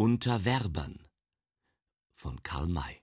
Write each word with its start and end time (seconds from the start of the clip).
Unter 0.00 0.44
Werbern 0.44 1.00
von 2.14 2.40
Karl 2.44 2.68
May 2.68 3.02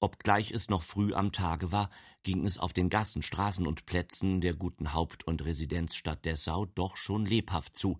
Obgleich 0.00 0.52
es 0.52 0.70
noch 0.70 0.82
früh 0.82 1.12
am 1.12 1.32
Tage 1.32 1.70
war, 1.70 1.90
ging 2.22 2.46
es 2.46 2.56
auf 2.56 2.72
den 2.72 2.88
Gassen, 2.88 3.20
Straßen 3.20 3.66
und 3.66 3.84
Plätzen 3.84 4.40
der 4.40 4.54
guten 4.54 4.94
Haupt- 4.94 5.24
und 5.24 5.44
Residenzstadt 5.44 6.24
Dessau 6.24 6.64
doch 6.64 6.96
schon 6.96 7.26
lebhaft 7.26 7.76
zu. 7.76 7.98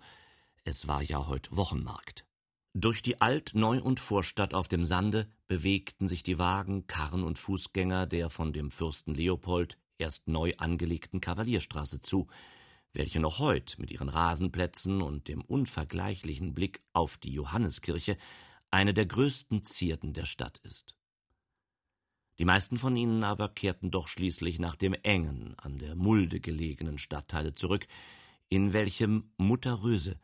Es 0.65 0.89
war 0.89 1.03
ja 1.03 1.27
heut 1.27 1.55
Wochenmarkt. 1.55 2.25
Durch 2.73 3.03
die 3.03 3.21
Alt-, 3.21 3.51
Neu- 3.55 3.83
und 3.83 4.01
Vorstadt 4.01 4.55
auf 4.55 4.67
dem 4.67 4.87
Sande 4.87 5.29
bewegten 5.47 6.09
sich 6.09 6.23
die 6.23 6.39
Wagen, 6.39 6.87
Karren 6.87 7.25
und 7.25 7.39
Fußgänger 7.39 8.07
der 8.07 8.31
von 8.31 8.55
dem 8.55 8.71
Fürsten 8.71 9.15
Leopold 9.15 9.77
erst 9.99 10.29
neu 10.29 10.55
angelegten 10.57 11.21
Kavalierstraße 11.21 12.01
zu, 12.01 12.27
welche 12.95 13.21
noch 13.21 13.41
heut 13.41 13.75
mit 13.79 13.91
ihren 13.91 14.09
Rasenplätzen 14.09 15.03
und 15.03 15.29
dem 15.29 15.43
unvergleichlichen 15.43 16.55
Blick 16.55 16.81
auf 16.93 17.19
die 17.19 17.33
Johanneskirche 17.33 18.17
eine 18.71 18.95
der 18.95 19.07
größten 19.07 19.65
Zierden 19.65 20.15
der 20.15 20.27
Stadt 20.27 20.59
ist. 20.59 20.97
Die 22.39 22.45
meisten 22.45 22.79
von 22.79 22.97
ihnen 22.97 23.23
aber 23.23 23.49
kehrten 23.49 23.91
doch 23.91 24.09
schließlich 24.09 24.59
nach 24.59 24.75
dem 24.75 24.95
engen, 24.95 25.55
an 25.59 25.79
der 25.79 25.95
Mulde 25.95 26.41
gelegenen 26.41 26.99
Stadtteile 26.99 27.53
zurück, 27.53 27.87
in 28.49 28.73
welchem 28.73 29.31
Mutter 29.37 29.83
Röse, 29.83 30.19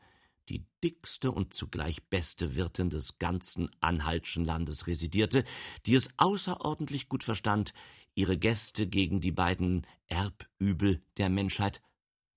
die 0.48 0.66
dickste 0.82 1.30
und 1.30 1.54
zugleich 1.54 2.02
beste 2.08 2.56
Wirtin 2.56 2.90
des 2.90 3.18
ganzen 3.18 3.70
Anhaltschen 3.80 4.44
Landes 4.44 4.88
residierte, 4.88 5.44
die 5.86 5.94
es 5.94 6.10
außerordentlich 6.16 7.08
gut 7.08 7.22
verstand, 7.22 7.72
ihre 8.14 8.36
Gäste 8.36 8.88
gegen 8.88 9.20
die 9.20 9.30
beiden 9.30 9.86
Erbübel 10.08 11.02
der 11.16 11.28
Menschheit, 11.28 11.80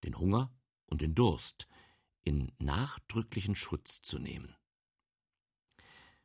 den 0.04 0.18
Hunger 0.18 0.52
und 0.86 1.02
den 1.02 1.16
Durst, 1.16 1.68
in 2.24 2.52
nachdrücklichen 2.60 3.56
Schutz 3.56 4.02
zu 4.02 4.20
nehmen. 4.20 4.56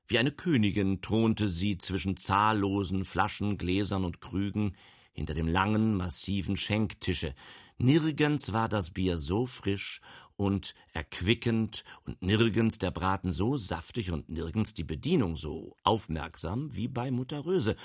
Wie 0.07 0.19
eine 0.19 0.33
Königin 0.33 1.03
thronte 1.03 1.49
sie 1.49 1.77
zwischen 1.77 2.17
zahllosen 2.17 3.05
Flaschen, 3.05 3.59
Gläsern 3.59 4.05
und 4.05 4.21
Krügen 4.21 4.75
hinter 5.13 5.35
dem 5.35 5.49
langen, 5.49 5.97
massiven 5.97 6.57
Schenktische. 6.57 7.35
Nirgends 7.77 8.53
war 8.53 8.69
das 8.69 8.91
Bier 8.91 9.19
so 9.19 9.47
frisch 9.47 10.01
und 10.37 10.75
erquickend 10.93 11.85
und 12.05 12.23
nirgends 12.23 12.79
der 12.79 12.91
Braten 12.91 13.33
so 13.33 13.57
saftig 13.57 14.11
und 14.11 14.29
nirgends 14.29 14.73
die 14.73 14.85
Bedienung 14.85 15.37
so 15.37 15.77
aufmerksam 15.83 16.75
wie 16.75 16.89
bei 16.89 17.11
Mutter 17.11 17.45
Röse. 17.45 17.77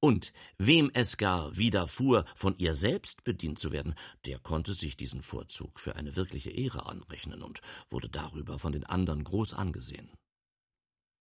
Und 0.00 0.32
wem 0.56 0.90
es 0.94 1.18
gar 1.18 1.56
widerfuhr, 1.58 2.24
von 2.34 2.56
ihr 2.56 2.72
selbst 2.72 3.22
bedient 3.22 3.58
zu 3.58 3.70
werden, 3.70 3.94
der 4.24 4.38
konnte 4.38 4.72
sich 4.72 4.96
diesen 4.96 5.22
Vorzug 5.22 5.78
für 5.78 5.94
eine 5.96 6.16
wirkliche 6.16 6.50
Ehre 6.50 6.86
anrechnen 6.86 7.42
und 7.42 7.60
wurde 7.90 8.08
darüber 8.08 8.58
von 8.58 8.72
den 8.72 8.84
anderen 8.84 9.24
groß 9.24 9.52
angesehen. 9.52 10.10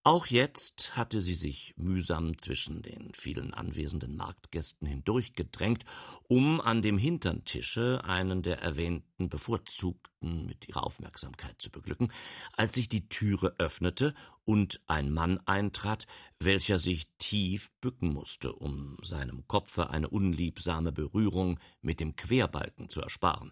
Auch 0.05 0.27
jetzt 0.27 0.95
hatte 0.95 1.21
sie 1.21 1.33
sich 1.33 1.73
mühsam 1.75 2.37
zwischen 2.37 2.81
den 2.81 3.11
vielen 3.13 3.53
anwesenden 3.53 4.15
Marktgästen 4.15 4.87
hindurchgedrängt, 4.87 5.83
um 6.29 6.61
an 6.61 6.81
dem 6.81 6.97
hintern 6.97 7.43
Tische 7.43 8.01
einen 8.05 8.41
der 8.41 8.61
erwähnten 8.61 9.27
Bevorzugten 9.27 10.45
mit 10.45 10.69
ihrer 10.69 10.85
Aufmerksamkeit 10.85 11.61
zu 11.61 11.69
beglücken, 11.69 12.13
als 12.53 12.75
sich 12.75 12.87
die 12.87 13.09
Türe 13.09 13.55
öffnete 13.57 14.15
und 14.45 14.81
ein 14.87 15.11
Mann 15.11 15.37
eintrat, 15.45 16.07
welcher 16.39 16.79
sich 16.79 17.09
tief 17.17 17.69
bücken 17.81 18.13
musste, 18.13 18.53
um 18.53 18.95
seinem 19.03 19.47
Kopfe 19.47 19.89
eine 19.89 20.07
unliebsame 20.07 20.93
Berührung 20.93 21.59
mit 21.81 21.99
dem 21.99 22.15
Querbalken 22.15 22.87
zu 22.87 23.01
ersparen. 23.01 23.51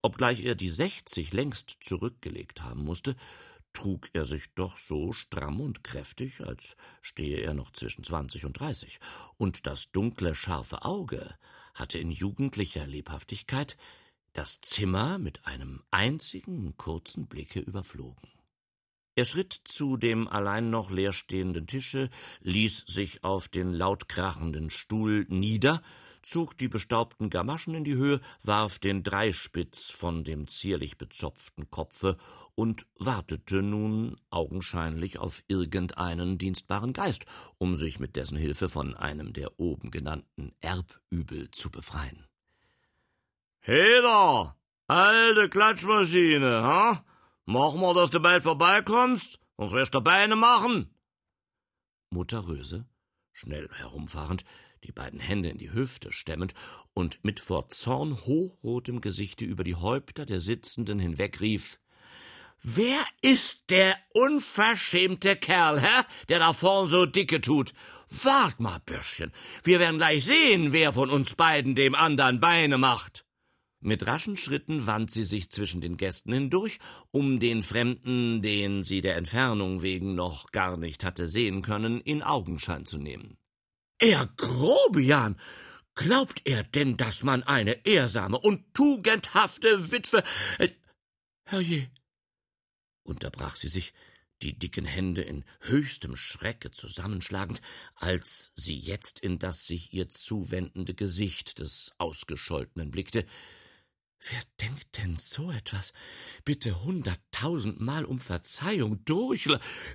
Obgleich 0.00 0.44
er 0.44 0.54
die 0.54 0.68
sechzig 0.68 1.32
längst 1.32 1.76
zurückgelegt 1.80 2.60
haben 2.62 2.84
musste, 2.84 3.16
trug 3.74 4.08
er 4.14 4.24
sich 4.24 4.54
doch 4.54 4.78
so 4.78 5.12
stramm 5.12 5.60
und 5.60 5.84
kräftig, 5.84 6.40
als 6.40 6.76
stehe 7.02 7.40
er 7.40 7.52
noch 7.52 7.70
zwischen 7.72 8.04
zwanzig 8.04 8.46
und 8.46 8.58
dreißig, 8.58 8.98
und 9.36 9.66
das 9.66 9.92
dunkle, 9.92 10.34
scharfe 10.34 10.84
Auge 10.84 11.36
hatte 11.74 11.98
in 11.98 12.10
jugendlicher 12.10 12.86
Lebhaftigkeit 12.86 13.76
das 14.32 14.60
Zimmer 14.60 15.18
mit 15.18 15.46
einem 15.46 15.82
einzigen 15.90 16.76
kurzen 16.76 17.26
Blicke 17.26 17.60
überflogen. 17.60 18.30
Er 19.16 19.24
schritt 19.24 19.52
zu 19.64 19.96
dem 19.96 20.26
allein 20.26 20.70
noch 20.70 20.90
leerstehenden 20.90 21.68
Tische, 21.68 22.10
ließ 22.40 22.84
sich 22.86 23.22
auf 23.22 23.48
den 23.48 23.72
laut 23.72 24.08
krachenden 24.08 24.70
Stuhl 24.70 25.24
nieder 25.28 25.82
zog 26.26 26.56
die 26.56 26.68
bestaubten 26.68 27.30
Gamaschen 27.30 27.74
in 27.74 27.84
die 27.84 27.94
Höhe, 27.96 28.20
warf 28.42 28.78
den 28.78 29.02
Dreispitz 29.02 29.90
von 29.90 30.24
dem 30.24 30.48
zierlich 30.48 30.98
bezopften 30.98 31.70
Kopfe 31.70 32.16
und 32.54 32.86
wartete 32.98 33.62
nun 33.62 34.16
augenscheinlich 34.30 35.18
auf 35.18 35.42
irgendeinen 35.48 36.38
dienstbaren 36.38 36.92
Geist, 36.92 37.24
um 37.58 37.76
sich 37.76 37.98
mit 37.98 38.16
dessen 38.16 38.38
Hilfe 38.38 38.68
von 38.68 38.94
einem 38.94 39.32
der 39.32 39.58
oben 39.58 39.90
genannten 39.90 40.52
Erbübel 40.60 41.50
zu 41.50 41.70
befreien. 41.70 42.26
Heder, 43.60 44.56
alte 44.86 45.48
Klatschmaschine, 45.48 46.62
ha? 46.62 47.04
Mach 47.46 47.74
mal, 47.74 47.94
dass 47.94 48.10
du 48.10 48.20
bald 48.20 48.42
vorbeikommst, 48.42 49.38
sonst 49.56 49.72
wirst 49.72 49.94
du 49.94 50.00
Beine 50.00 50.36
machen. 50.36 50.94
Mutter 52.10 52.46
Röse, 52.46 52.86
schnell 53.32 53.68
herumfahrend, 53.72 54.44
die 54.84 54.92
beiden 54.92 55.18
Hände 55.20 55.48
in 55.48 55.58
die 55.58 55.72
Hüfte 55.72 56.12
stemmend 56.12 56.54
und 56.92 57.24
mit 57.24 57.40
vor 57.40 57.68
Zorn 57.68 58.16
hochrotem 58.16 59.00
Gesichte 59.00 59.44
über 59.44 59.64
die 59.64 59.74
Häupter 59.74 60.26
der 60.26 60.40
Sitzenden 60.40 60.98
hinweg 60.98 61.40
rief 61.40 61.78
Wer 62.62 63.04
ist 63.20 63.68
der 63.68 63.96
unverschämte 64.14 65.36
Kerl, 65.36 65.82
hä, 65.82 66.04
der 66.28 66.38
da 66.38 66.52
vorn 66.54 66.88
so 66.88 67.04
dicke 67.04 67.42
tut? 67.42 67.74
Wart 68.22 68.58
mal, 68.58 68.80
Bürschchen, 68.86 69.32
wir 69.64 69.80
werden 69.80 69.98
gleich 69.98 70.24
sehen, 70.24 70.72
wer 70.72 70.92
von 70.92 71.10
uns 71.10 71.34
beiden 71.34 71.74
dem 71.74 71.94
andern 71.94 72.40
Beine 72.40 72.78
macht. 72.78 73.26
Mit 73.80 74.06
raschen 74.06 74.38
Schritten 74.38 74.86
wand 74.86 75.10
sie 75.10 75.24
sich 75.24 75.50
zwischen 75.50 75.82
den 75.82 75.98
Gästen 75.98 76.32
hindurch, 76.32 76.78
um 77.10 77.38
den 77.38 77.62
Fremden, 77.62 78.40
den 78.40 78.82
sie 78.82 79.02
der 79.02 79.16
Entfernung 79.16 79.82
wegen 79.82 80.14
noch 80.14 80.50
gar 80.52 80.78
nicht 80.78 81.04
hatte 81.04 81.28
sehen 81.28 81.60
können, 81.60 82.00
in 82.00 82.22
Augenschein 82.22 82.86
zu 82.86 82.96
nehmen. 82.96 83.36
Er 84.04 84.26
Grobian! 84.36 85.40
Glaubt 85.94 86.42
er 86.44 86.62
denn, 86.62 86.98
dass 86.98 87.22
man 87.22 87.42
eine 87.42 87.86
ehrsame 87.86 88.38
und 88.38 88.74
tugendhafte 88.74 89.90
Witwe. 89.92 90.22
Äh, 90.58 90.68
herrje! 91.44 91.90
unterbrach 93.02 93.56
sie 93.56 93.68
sich, 93.68 93.94
die 94.42 94.58
dicken 94.58 94.84
Hände 94.84 95.22
in 95.22 95.42
höchstem 95.60 96.16
Schrecke 96.16 96.70
zusammenschlagend, 96.70 97.62
als 97.94 98.52
sie 98.56 98.78
jetzt 98.78 99.20
in 99.20 99.38
das 99.38 99.66
sich 99.66 99.94
ihr 99.94 100.10
zuwendende 100.10 100.92
Gesicht 100.92 101.58
des 101.58 101.94
Ausgescholtenen 101.96 102.90
blickte. 102.90 103.24
Wer 104.18 104.42
denkt 104.60 104.98
denn 104.98 105.16
so 105.16 105.50
etwas? 105.50 105.94
Bitte 106.44 106.84
hunderttausendmal 106.84 108.04
um 108.04 108.20
Verzeihung 108.20 109.02
durch. 109.06 109.48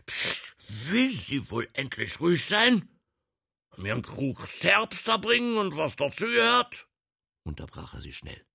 Psst, 0.07 0.55
will 0.87 1.11
sie 1.11 1.51
wohl 1.51 1.69
endlich 1.73 2.19
ruhig 2.19 2.43
sein? 2.43 2.89
Mir 3.77 3.93
einen 3.93 4.01
Krug 4.01 4.47
Zerbster 4.47 5.19
bringen 5.19 5.57
und 5.57 5.77
was 5.77 5.95
dazu 5.95 6.25
gehört? 6.25 6.87
unterbrach 7.43 7.93
er 7.93 8.01
sie 8.01 8.13
schnell. 8.13 8.45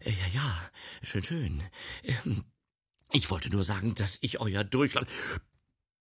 Äh, 0.00 0.10
ja, 0.10 0.26
ja, 0.34 0.70
schön, 1.02 1.24
schön. 1.24 1.62
Ähm, 2.02 2.44
ich 3.12 3.30
wollte 3.30 3.50
nur 3.50 3.64
sagen, 3.64 3.94
dass 3.94 4.18
ich 4.20 4.40
euer 4.40 4.64
Durchland. 4.64 5.08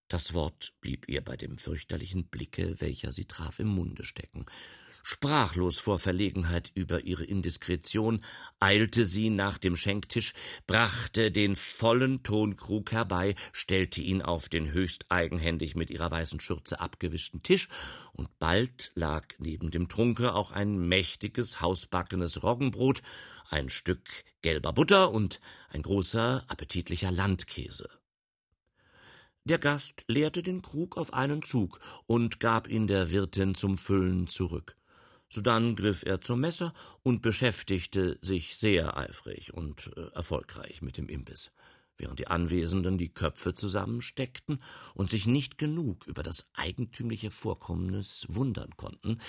Das 0.07 0.33
Wort 0.33 0.73
blieb 0.81 1.07
ihr 1.07 1.23
bei 1.23 1.37
dem 1.37 1.57
fürchterlichen 1.57 2.27
Blicke, 2.27 2.79
welcher 2.81 3.11
sie 3.11 3.25
traf, 3.25 3.59
im 3.59 3.67
Munde 3.67 4.03
stecken. 4.03 4.45
Sprachlos 5.07 5.77
vor 5.77 5.99
Verlegenheit 5.99 6.71
über 6.73 7.01
ihre 7.01 7.25
Indiskretion 7.25 8.25
eilte 8.59 9.05
sie 9.05 9.29
nach 9.29 9.59
dem 9.59 9.77
Schenktisch, 9.77 10.33
brachte 10.65 11.31
den 11.31 11.55
vollen 11.55 12.23
Tonkrug 12.23 12.91
herbei, 12.91 13.35
stellte 13.53 14.01
ihn 14.01 14.23
auf 14.23 14.49
den 14.49 14.73
höchst 14.73 15.05
eigenhändig 15.09 15.75
mit 15.75 15.91
ihrer 15.91 16.09
weißen 16.09 16.39
Schürze 16.39 16.79
abgewischten 16.79 17.43
Tisch, 17.43 17.69
und 18.13 18.39
bald 18.39 18.91
lag 18.95 19.27
neben 19.37 19.69
dem 19.69 19.89
Trunke 19.89 20.33
auch 20.33 20.51
ein 20.51 20.87
mächtiges, 20.87 21.61
hausbackenes 21.61 22.41
Roggenbrot, 22.41 23.03
ein 23.47 23.69
Stück 23.69 24.09
gelber 24.41 24.73
Butter 24.73 25.11
und 25.11 25.39
ein 25.69 25.83
großer, 25.83 26.45
appetitlicher 26.47 27.11
Landkäse. 27.11 27.91
Der 29.43 29.59
Gast 29.59 30.03
leerte 30.07 30.41
den 30.41 30.63
Krug 30.63 30.97
auf 30.97 31.13
einen 31.13 31.43
Zug 31.43 31.79
und 32.07 32.39
gab 32.39 32.67
ihn 32.67 32.87
der 32.87 33.11
Wirtin 33.11 33.53
zum 33.53 33.77
Füllen 33.77 34.25
zurück. 34.25 34.75
Sodann 35.29 35.75
griff 35.75 36.03
er 36.05 36.21
zum 36.21 36.39
Messer 36.41 36.73
und 37.03 37.21
beschäftigte 37.21 38.19
sich 38.21 38.57
sehr 38.57 38.97
eifrig 38.97 39.53
und 39.53 39.91
äh, 39.95 40.07
erfolgreich 40.13 40.81
mit 40.81 40.97
dem 40.97 41.09
Imbiss, 41.09 41.51
während 41.97 42.19
die 42.19 42.27
Anwesenden 42.27 42.97
die 42.97 43.13
Köpfe 43.13 43.53
zusammensteckten 43.53 44.61
und 44.93 45.09
sich 45.09 45.25
nicht 45.25 45.57
genug 45.57 46.07
über 46.07 46.23
das 46.23 46.47
eigentümliche 46.53 47.31
Vorkommnis 47.31 48.27
wundern 48.29 48.75
konnten, 48.77 49.19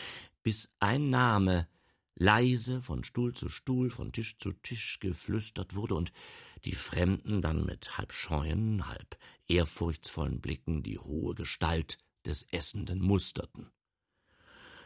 bis 0.43 0.71
ein 0.81 1.11
Name 1.11 1.67
leise 2.15 2.81
von 2.83 3.05
Stuhl 3.05 3.35
zu 3.35 3.49
Stuhl, 3.49 3.91
von 3.91 4.13
Tisch 4.13 4.39
zu 4.39 4.53
Tisch 4.53 4.99
geflüstert 5.01 5.75
wurde 5.75 5.95
und 5.95 6.13
die 6.65 6.75
Fremden 6.75 7.43
dann 7.43 7.65
mit 7.65 7.99
halb 7.99 8.13
scheuen, 8.13 8.89
halb 8.89 9.19
ehrfurchtsvollen 9.49 10.41
Blicken 10.41 10.83
die 10.83 10.99
hohe 10.99 11.35
Gestalt 11.35 11.99
des 12.25 12.43
Essenden 12.51 13.01
musterten. 13.01 13.71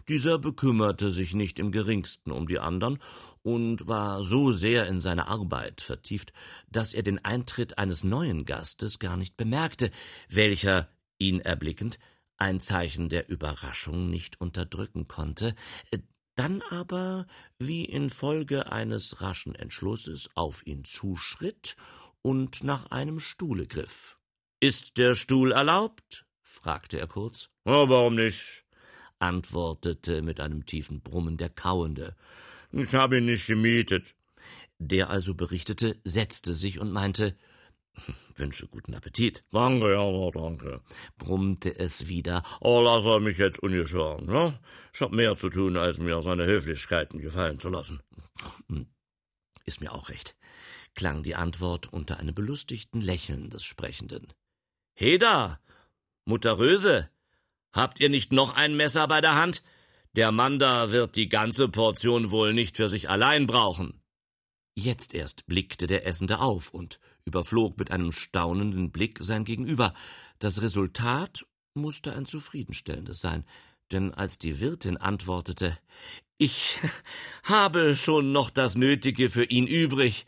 Dieser 0.08 0.38
bekümmerte 0.38 1.10
sich 1.10 1.34
nicht 1.34 1.58
im 1.58 1.72
geringsten 1.72 2.32
um 2.32 2.46
die 2.46 2.58
andern 2.58 2.98
und 3.42 3.86
war 3.86 4.22
so 4.22 4.52
sehr 4.52 4.86
in 4.86 5.00
seine 5.00 5.28
Arbeit 5.28 5.80
vertieft, 5.80 6.32
dass 6.70 6.94
er 6.94 7.02
den 7.02 7.24
Eintritt 7.24 7.78
eines 7.78 8.04
neuen 8.04 8.44
Gastes 8.44 8.98
gar 8.98 9.16
nicht 9.16 9.36
bemerkte, 9.36 9.90
welcher, 10.28 10.88
ihn 11.18 11.40
erblickend, 11.40 11.98
ein 12.36 12.60
Zeichen 12.60 13.08
der 13.08 13.28
Überraschung 13.28 14.08
nicht 14.08 14.40
unterdrücken 14.40 15.08
konnte, 15.08 15.54
dann 16.36 16.62
aber, 16.70 17.26
wie 17.58 17.84
infolge 17.84 18.72
eines 18.72 19.20
raschen 19.20 19.54
Entschlusses, 19.54 20.30
auf 20.34 20.66
ihn 20.66 20.84
zuschritt 20.84 21.76
und 22.22 22.64
nach 22.64 22.86
einem 22.86 23.20
Stuhle 23.20 23.66
griff. 23.66 24.16
Ist 24.58 24.96
der 24.96 25.14
Stuhl 25.14 25.52
erlaubt? 25.52 26.24
fragte 26.40 26.98
er 26.98 27.06
kurz. 27.06 27.50
Ja, 27.66 27.88
warum 27.88 28.14
nicht? 28.14 28.64
Antwortete 29.20 30.22
mit 30.22 30.40
einem 30.40 30.66
tiefen 30.66 31.00
Brummen 31.00 31.36
der 31.36 31.50
Kauende. 31.50 32.16
Ich 32.72 32.94
habe 32.94 33.18
ihn 33.18 33.26
nicht 33.26 33.46
gemietet. 33.46 34.14
Der 34.78 35.10
also 35.10 35.34
berichtete, 35.34 36.00
setzte 36.04 36.54
sich 36.54 36.78
und 36.78 36.90
meinte, 36.90 37.36
Wünsche 38.36 38.66
guten 38.68 38.94
Appetit. 38.94 39.44
Danke, 39.50 39.92
ja, 39.92 40.30
danke, 40.30 40.80
brummte 41.18 41.78
es 41.78 42.08
wieder. 42.08 42.42
Oh, 42.60 42.80
lass 42.80 43.04
er 43.04 43.20
mich 43.20 43.38
jetzt 43.38 43.62
ungeschoren, 43.62 44.26
ne? 44.26 44.58
Ich 44.94 45.00
hab 45.00 45.12
mehr 45.12 45.36
zu 45.36 45.50
tun, 45.50 45.76
als 45.76 45.98
mir 45.98 46.20
seine 46.22 46.46
Höflichkeiten 46.46 47.20
gefallen 47.20 47.58
zu 47.58 47.68
lassen. 47.68 48.00
Hm, 48.68 48.86
ist 49.64 49.80
mir 49.80 49.92
auch 49.92 50.08
recht, 50.08 50.36
klang 50.94 51.22
die 51.22 51.34
Antwort 51.34 51.92
unter 51.92 52.18
einem 52.18 52.34
belustigten 52.34 53.00
Lächeln 53.00 53.50
des 53.50 53.64
Sprechenden. 53.64 54.32
Heda, 54.94 55.60
Mutter 56.24 56.58
Röse, 56.58 57.10
habt 57.72 58.00
ihr 58.00 58.08
nicht 58.08 58.32
noch 58.32 58.54
ein 58.54 58.76
Messer 58.76 59.06
bei 59.08 59.20
der 59.20 59.34
Hand? 59.34 59.62
Der 60.16 60.32
Mann 60.32 60.58
da 60.58 60.90
wird 60.90 61.16
die 61.16 61.28
ganze 61.28 61.68
Portion 61.68 62.30
wohl 62.30 62.52
nicht 62.52 62.76
für 62.76 62.88
sich 62.88 63.08
allein 63.08 63.46
brauchen. 63.46 64.02
Jetzt 64.76 65.14
erst 65.14 65.46
blickte 65.46 65.86
der 65.86 66.06
Essende 66.06 66.40
auf 66.40 66.70
und 66.70 67.00
überflog 67.24 67.78
mit 67.78 67.90
einem 67.90 68.12
staunenden 68.12 68.90
Blick 68.90 69.18
sein 69.20 69.44
Gegenüber. 69.44 69.94
Das 70.38 70.62
Resultat 70.62 71.44
musste 71.74 72.12
ein 72.14 72.26
zufriedenstellendes 72.26 73.20
sein, 73.20 73.44
denn 73.92 74.14
als 74.14 74.38
die 74.38 74.60
Wirtin 74.60 74.96
antwortete 74.96 75.78
Ich 76.38 76.78
habe 77.44 77.94
schon 77.94 78.32
noch 78.32 78.50
das 78.50 78.74
Nötige 78.74 79.30
für 79.30 79.44
ihn 79.44 79.66
übrig, 79.66 80.26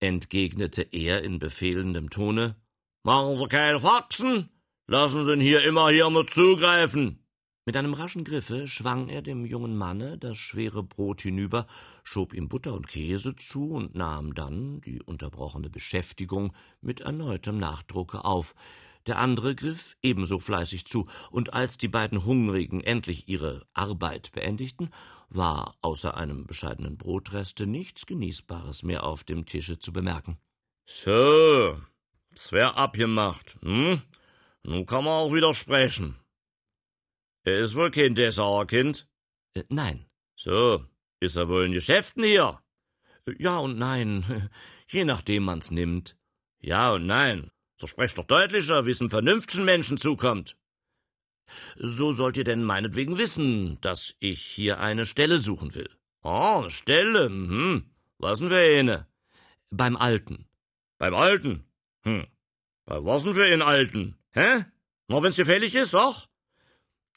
entgegnete 0.00 0.82
er 0.82 1.22
in 1.22 1.38
befehlendem 1.38 2.10
Tone 2.10 2.56
Machen 3.04 3.38
Sie 3.38 3.46
keine 3.46 3.80
Faxen, 3.80 4.50
lassen 4.88 5.24
Sie 5.24 5.32
ihn 5.32 5.40
hier 5.40 5.64
immer 5.64 5.90
hier 5.90 6.10
mit 6.10 6.30
zugreifen. 6.30 7.22
Mit 7.66 7.76
einem 7.76 7.92
raschen 7.92 8.24
Griffe 8.24 8.66
schwang 8.66 9.08
er 9.08 9.20
dem 9.20 9.44
jungen 9.44 9.76
Manne 9.76 10.16
das 10.16 10.38
schwere 10.38 10.82
Brot 10.82 11.20
hinüber, 11.20 11.66
schob 12.02 12.32
ihm 12.32 12.48
Butter 12.48 12.72
und 12.72 12.88
Käse 12.88 13.36
zu 13.36 13.72
und 13.72 13.94
nahm 13.94 14.34
dann 14.34 14.80
die 14.80 15.02
unterbrochene 15.02 15.68
Beschäftigung 15.68 16.54
mit 16.80 17.02
erneutem 17.02 17.58
Nachdrucke 17.58 18.24
auf. 18.24 18.54
Der 19.06 19.18
andere 19.18 19.54
griff 19.54 19.96
ebenso 20.02 20.38
fleißig 20.38 20.86
zu, 20.86 21.06
und 21.30 21.52
als 21.52 21.76
die 21.76 21.88
beiden 21.88 22.24
Hungrigen 22.24 22.80
endlich 22.80 23.28
ihre 23.28 23.66
Arbeit 23.74 24.32
beendigten, 24.32 24.88
war 25.28 25.76
außer 25.82 26.16
einem 26.16 26.46
bescheidenen 26.46 26.96
Brotreste 26.96 27.66
nichts 27.66 28.06
Genießbares 28.06 28.82
mehr 28.82 29.04
auf 29.04 29.24
dem 29.24 29.44
Tische 29.44 29.78
zu 29.78 29.92
bemerken. 29.92 30.38
So, 30.86 31.76
es 32.34 32.50
wär 32.50 32.78
abgemacht, 32.78 33.56
hm? 33.60 34.00
Nun 34.68 34.84
kann 34.84 35.04
man 35.04 35.14
auch 35.14 35.32
wieder 35.32 35.54
sprechen. 35.54 36.18
Er 37.44 37.60
ist 37.60 37.74
wohl 37.74 37.90
kein 37.90 38.14
Dessauer 38.14 38.66
Kind? 38.66 39.08
Äh, 39.54 39.64
nein. 39.70 40.04
So, 40.36 40.84
ist 41.20 41.36
er 41.36 41.48
wohl 41.48 41.64
in 41.64 41.72
Geschäften 41.72 42.22
hier? 42.22 42.60
Ja 43.38 43.56
und 43.58 43.78
nein, 43.78 44.50
je 44.86 45.06
nachdem 45.06 45.44
man's 45.44 45.70
nimmt. 45.70 46.18
Ja 46.60 46.92
und 46.92 47.06
nein. 47.06 47.50
So 47.76 47.86
sprecht 47.86 48.18
doch 48.18 48.24
deutlicher, 48.24 48.84
wie's 48.84 49.00
einem 49.00 49.08
vernünftigen 49.08 49.64
Menschen 49.64 49.96
zukommt. 49.96 50.58
So 51.76 52.12
sollt 52.12 52.36
ihr 52.36 52.44
denn 52.44 52.62
meinetwegen 52.62 53.16
wissen, 53.16 53.80
dass 53.80 54.16
ich 54.18 54.42
hier 54.42 54.80
eine 54.80 55.06
Stelle 55.06 55.38
suchen 55.38 55.74
will. 55.74 55.88
Oh, 56.22 56.58
eine 56.58 56.70
Stelle, 56.70 57.24
hm. 57.30 57.90
Was 58.18 58.40
denn 58.40 58.50
für 58.50 58.58
eine? 58.58 59.06
Beim 59.70 59.96
Alten. 59.96 60.46
Beim 60.98 61.14
Alten? 61.14 61.64
Hm. 62.02 62.26
Bei 62.88 63.04
was 63.04 63.22
denn 63.22 63.34
für 63.34 63.44
einen 63.44 63.60
Alten? 63.60 64.16
Hä? 64.30 64.64
Na, 65.08 65.22
wenn's 65.22 65.36
gefällig 65.36 65.74
ist, 65.74 65.94
ach? 65.94 66.26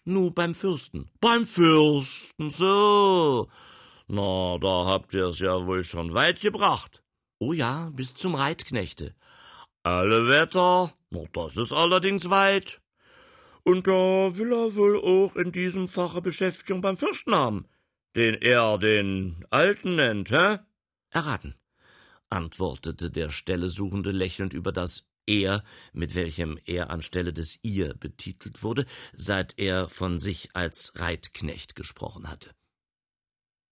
Nu, 0.04 0.30
beim 0.30 0.54
Fürsten. 0.54 1.10
Beim 1.22 1.46
Fürsten, 1.46 2.52
so. 2.52 3.48
Na, 4.08 4.58
da 4.58 4.86
habt 4.86 5.14
ihr's 5.14 5.40
ja 5.40 5.66
wohl 5.66 5.86
schon 5.86 6.14
weit 6.14 6.42
gebracht. 6.42 7.04
Oh 7.40 7.54
ja, 7.54 7.90
bis 7.94 8.14
zum 8.16 8.36
Reitknechte. 8.36 9.16
Alle 9.84 10.28
Wetter, 10.28 10.94
na, 11.10 11.24
das 11.32 11.56
ist 11.56 11.72
allerdings 11.72 12.30
weit. 12.30 12.82
Und 13.64 13.88
da 13.88 14.38
will 14.38 14.52
er 14.52 14.76
wohl 14.76 15.00
auch 15.00 15.38
in 15.38 15.54
diesem 15.54 15.88
Fache 15.88 16.22
Beschäftigung 16.22 16.82
beim 16.82 16.98
Fürsten 16.98 17.34
haben, 17.34 17.66
den 18.18 18.34
er 18.42 18.78
den 18.78 19.46
Alten 19.50 19.96
nennt, 19.96 20.32
hä? 20.32 20.60
Erraten, 21.12 21.56
antwortete 22.30 23.10
der 23.10 23.30
Stellesuchende 23.30 24.12
lächelnd 24.12 24.54
über 24.54 24.74
das 24.74 25.08
er, 25.26 25.64
mit 25.94 26.16
welchem 26.16 26.58
er 26.66 26.90
anstelle 26.90 27.34
des 27.34 27.60
ihr 27.64 27.94
betitelt 27.94 28.64
wurde, 28.64 28.86
seit 29.14 29.58
er 29.58 29.90
von 29.90 30.20
sich 30.20 30.56
als 30.56 30.94
Reitknecht 30.96 31.76
gesprochen 31.76 32.30
hatte. 32.30 32.54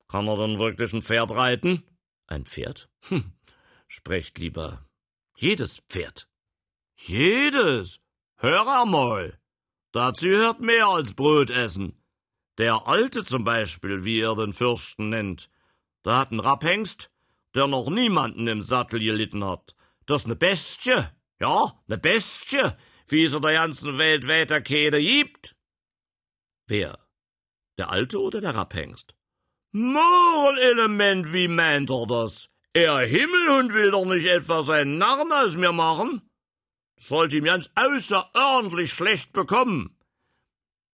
Kann 0.07 0.28
er 0.28 0.38
denn 0.38 0.60
wirklich 0.60 0.94
ein 0.94 1.04
Pferd 1.04 1.31
reiten? 1.31 1.84
Ein 2.28 2.46
Pferd? 2.46 2.90
Hm, 3.07 3.34
sprecht 3.88 4.38
lieber 4.38 4.86
jedes 5.38 5.80
Pferd. 5.88 6.28
Jedes? 6.96 8.01
Hör 8.36 8.81
einmal. 8.81 9.40
Dazu 9.92 10.28
hört 10.28 10.60
mehr 10.60 10.88
als 10.88 11.13
Brot 11.13 11.50
essen. 11.50 12.04
Der 12.57 12.88
Alte 12.88 13.24
zum 13.24 13.46
Beispiel, 13.46 14.04
wie 14.04 14.19
er 14.19 14.36
den 14.36 14.51
Fürsten 14.51 15.10
nennt, 15.10 15.50
der 16.04 16.18
hat 16.18 16.31
einen 16.31 16.42
Rapphengst, 16.42 17.10
der 17.56 17.68
noch 17.68 17.90
niemanden 17.90 18.48
im 18.48 18.62
Sattel 18.62 19.00
gelitten 19.00 19.46
hat. 19.46 19.75
Das 20.06 20.22
ist 20.22 20.28
ne 20.28 20.36
Bestie. 20.36 21.10
Ja, 21.39 21.81
ne 21.88 21.97
Bestie, 21.97 22.71
wie 23.07 23.25
es 23.25 23.33
in 23.33 23.41
der 23.41 23.53
ganzen 23.53 23.97
Welt 23.97 24.27
weiter 24.27 24.62
keine 24.62 25.00
gibt. 25.00 25.55
Wer? 26.67 27.00
Der 27.77 27.89
Alte 27.89 28.19
oder 28.19 28.41
der 28.41 28.55
Rapphengst? 28.55 29.15
Nur 29.72 30.50
ein 30.50 30.58
Element, 30.58 31.31
wie 31.31 31.48
meint 31.48 31.89
er 31.89 32.05
das? 32.08 32.50
Er 32.74 33.00
Himmelhund 33.00 33.74
will 33.74 33.91
doch 33.91 34.05
nicht 34.05 34.27
etwa 34.27 34.63
seinen 34.63 34.98
Narren 34.98 35.31
aus 35.31 35.55
mir 35.55 35.72
machen. 35.72 36.29
sollte 37.00 37.38
ihm 37.38 37.46
ganz 37.46 37.69
außerordentlich 37.75 38.91
schlecht 38.91 39.31
bekommen. 39.31 39.96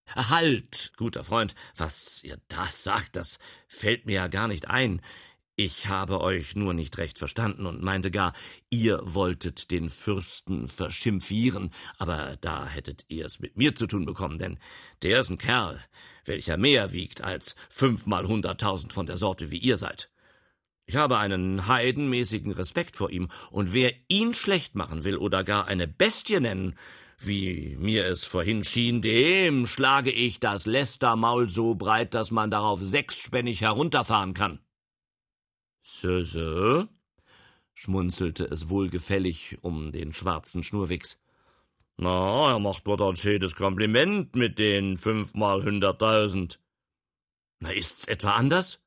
Halt, 0.08 0.94
guter 0.98 1.24
Freund, 1.24 1.56
was 1.76 2.24
ihr 2.24 2.40
da 2.48 2.68
sagt, 2.68 3.16
das 3.16 3.40
fällt 3.68 4.06
mir 4.06 4.14
ja 4.14 4.28
gar 4.28 4.48
nicht 4.48 4.68
ein. 4.68 5.02
Ich 5.58 5.88
habe 5.88 6.20
euch 6.20 6.58
nur 6.58 6.74
nicht 6.74 6.98
recht 6.98 7.18
verstanden 7.18 7.66
und 7.66 7.82
meinte 7.82 8.12
gar, 8.12 8.34
ihr 8.70 9.00
wolltet 9.06 9.72
den 9.72 9.90
Fürsten 9.90 10.68
verschimpfieren, 10.68 11.72
aber 11.98 12.36
da 12.42 12.68
hättet 12.68 13.06
ihr 13.08 13.26
es 13.26 13.40
mit 13.40 13.56
mir 13.56 13.74
zu 13.74 13.88
tun 13.88 14.06
bekommen, 14.06 14.38
denn 14.38 14.60
der 15.02 15.22
ist 15.22 15.30
ein 15.30 15.38
Kerl, 15.38 15.82
welcher 16.26 16.58
mehr 16.58 16.92
wiegt 16.92 17.22
als 17.22 17.56
fünfmal 17.70 18.28
hunderttausend 18.28 18.92
von 18.92 19.06
der 19.06 19.16
Sorte, 19.16 19.50
wie 19.50 19.58
ihr 19.58 19.78
seid. 19.78 20.10
Ich 20.88 20.98
habe 20.98 21.20
einen 21.20 21.68
heidenmäßigen 21.68 22.52
Respekt 22.52 22.98
vor 22.98 23.10
ihm, 23.10 23.30
und 23.50 23.72
wer 23.72 23.94
ihn 24.10 24.34
schlecht 24.34 24.76
machen 24.76 25.06
will 25.06 25.16
oder 25.16 25.46
gar 25.46 25.68
eine 25.68 25.88
Bestie 25.88 26.42
nennen, 26.42 26.76
wie 27.18 27.78
mir 27.80 28.06
es 28.06 28.26
vorhin 28.26 28.66
schien, 28.66 29.02
dem 29.02 29.68
schlage 29.68 30.12
ich 30.12 30.42
das 30.42 30.66
Lästermaul 30.66 31.50
so 31.50 31.76
breit, 31.76 32.14
dass 32.14 32.30
man 32.30 32.52
darauf 32.52 32.82
sechsspännig 32.84 33.62
herunterfahren 33.62 34.34
kann. 34.34 34.60
So, 35.88 36.88
schmunzelte 37.76 38.46
es 38.46 38.70
wohlgefällig 38.70 39.60
um 39.62 39.92
den 39.92 40.14
schwarzen 40.14 40.64
Schnurwichs. 40.64 41.22
Na, 41.98 42.54
er 42.54 42.60
macht 42.60 42.88
mir 42.88 43.00
ein 43.00 43.16
schönes 43.16 43.56
Kompliment 43.56 44.36
mit 44.36 44.58
den 44.58 44.98
fünfmal 44.98 45.64
hunderttausend. 45.64 46.60
Na, 47.60 47.70
ist's 47.70 48.08
etwa 48.08 48.32
anders? 48.32 48.80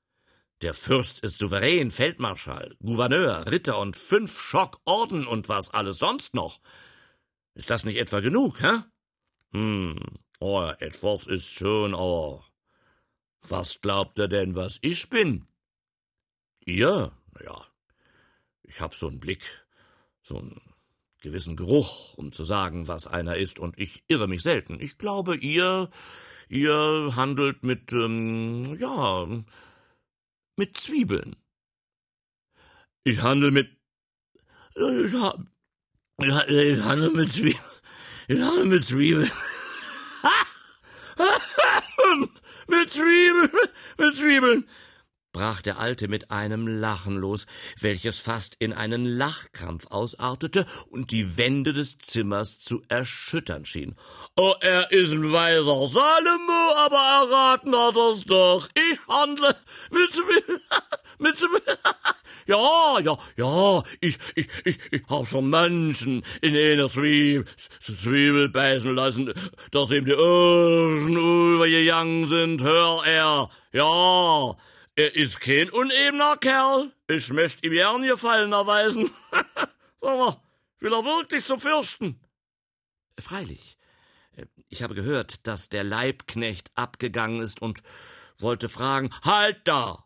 Der 0.61 0.75
Fürst 0.75 1.21
ist 1.21 1.39
Souverän, 1.39 1.93
Feldmarschall, 1.93 2.75
Gouverneur, 2.81 3.47
Ritter 3.47 3.79
und 3.79 3.97
fünf 3.97 4.37
Schockorden 4.37 5.25
und 5.25 5.49
was 5.49 5.73
alles 5.73 5.99
sonst 5.99 6.35
noch. 6.35 6.61
Ist 7.55 7.71
das 7.71 7.85
nicht 7.85 7.99
etwa 7.99 8.19
genug, 8.19 8.61
hä? 8.61 8.83
Hm, 9.53 10.01
oh, 10.41 10.73
etwas 10.81 11.29
ist 11.29 11.49
schon, 11.49 11.95
aber 11.95 12.45
was 13.43 13.81
glaubt 13.81 14.19
er 14.19 14.27
denn, 14.27 14.57
was 14.57 14.81
ich 14.83 15.09
bin? 15.09 15.48
Ihr? 16.69 17.13
Ja, 17.43 17.67
ich 18.63 18.83
hab 18.83 18.93
so'n 18.93 19.21
Blick, 19.21 19.43
so'n 20.23 20.61
gewissen 21.23 21.57
Geruch, 21.57 22.13
um 22.19 22.31
zu 22.31 22.45
sagen, 22.45 22.89
was 22.89 23.07
einer 23.07 23.39
ist, 23.39 23.59
und 23.59 23.79
ich 23.79 24.05
irre 24.07 24.29
mich 24.29 24.43
selten. 24.43 24.79
Ich 24.79 24.99
glaube, 24.99 25.37
ihr, 25.37 25.89
ihr 26.51 27.13
handelt 27.17 27.63
mit, 27.63 27.91
ähm, 27.93 28.77
ja, 28.79 29.27
mit 30.57 30.77
Zwiebeln. 30.77 31.37
Ich 33.03 33.23
handle 33.23 33.51
mit, 33.51 33.71
ich, 34.75 35.15
ha, 35.15 35.43
ich 36.19 36.83
handle 36.83 37.11
mit 37.13 37.33
Zwiebeln, 37.33 37.65
ich 38.29 38.43
handle 38.43 38.67
mit 38.67 38.85
Zwiebeln. 38.85 39.31
mit 42.69 42.91
Zwiebeln, 42.91 43.51
mit 43.97 44.17
Zwiebeln 44.17 44.69
brach 45.33 45.63
der 45.63 45.79
Alte 45.79 46.09
mit 46.09 46.31
einem 46.31 46.67
Lachen 46.67 47.17
los, 47.17 47.47
welches 47.79 48.19
fast 48.19 48.57
in 48.59 48.73
einen 48.73 49.05
Lachkrampf 49.05 49.87
ausartete 49.89 50.67
und 50.89 51.11
die 51.11 51.37
Wände 51.37 51.73
des 51.73 51.99
Zimmers 51.99 52.59
zu 52.59 52.83
erschüttern 52.89 53.65
schien. 53.65 53.95
Oh, 54.37 54.55
er 54.61 54.91
ist 54.91 55.13
ein 55.13 55.33
weiser 55.33 55.89
Salomo, 55.89 56.75
aber 56.77 56.97
erraten 56.97 57.77
hat 57.77 57.97
er's 57.97 58.25
doch. 58.25 58.69
Ich 58.75 58.99
handle 59.09 59.57
mit 59.91 60.13
Zwiebeln, 60.13 60.61
mit 61.19 61.37
Zwiebeln. 61.37 61.79
Ja, 62.47 62.99
ja, 63.01 63.19
ja, 63.37 63.83
ich, 64.01 64.19
ich, 64.35 64.49
ich, 64.65 64.79
ich 64.91 65.03
hab 65.07 65.29
schon 65.29 65.51
Menschen 65.51 66.25
in 66.41 66.57
einer 66.57 66.89
Zwiebel, 66.89 67.45
Zwiebel 67.79 68.49
beißen 68.49 68.95
lassen, 68.95 69.35
dass 69.71 69.91
ihm 69.91 70.07
die 70.07 70.15
Ohren 70.15 71.15
übergegangen 71.15 72.25
sind, 72.25 72.63
hör 72.63 73.05
er. 73.05 73.51
Ja, 73.71 74.57
er 74.99 75.15
ist 75.15 75.41
kein 75.41 75.71
unebener 75.71 76.37
Kerl. 76.39 76.93
Ich 77.07 77.33
möchte 77.33 77.65
ihm 77.69 77.73
gern 77.73 78.03
Gefallen 78.03 78.51
erweisen. 78.51 79.09
Sag 79.31 80.19
mal, 80.19 80.43
will 80.81 80.93
er 80.93 81.05
wirklich 81.05 81.45
so 81.45 81.57
fürchten? 81.57 82.19
Freilich. 83.17 83.79
Ich 84.69 84.83
habe 84.83 84.97
gehört, 84.97 85.47
dass 85.47 85.69
der 85.69 85.85
Leibknecht 85.85 86.73
abgegangen 86.75 87.41
ist 87.41 87.63
und 87.63 87.85
wollte 88.41 88.69
fragen, 88.69 89.11
halt 89.23 89.61
da! 89.65 90.05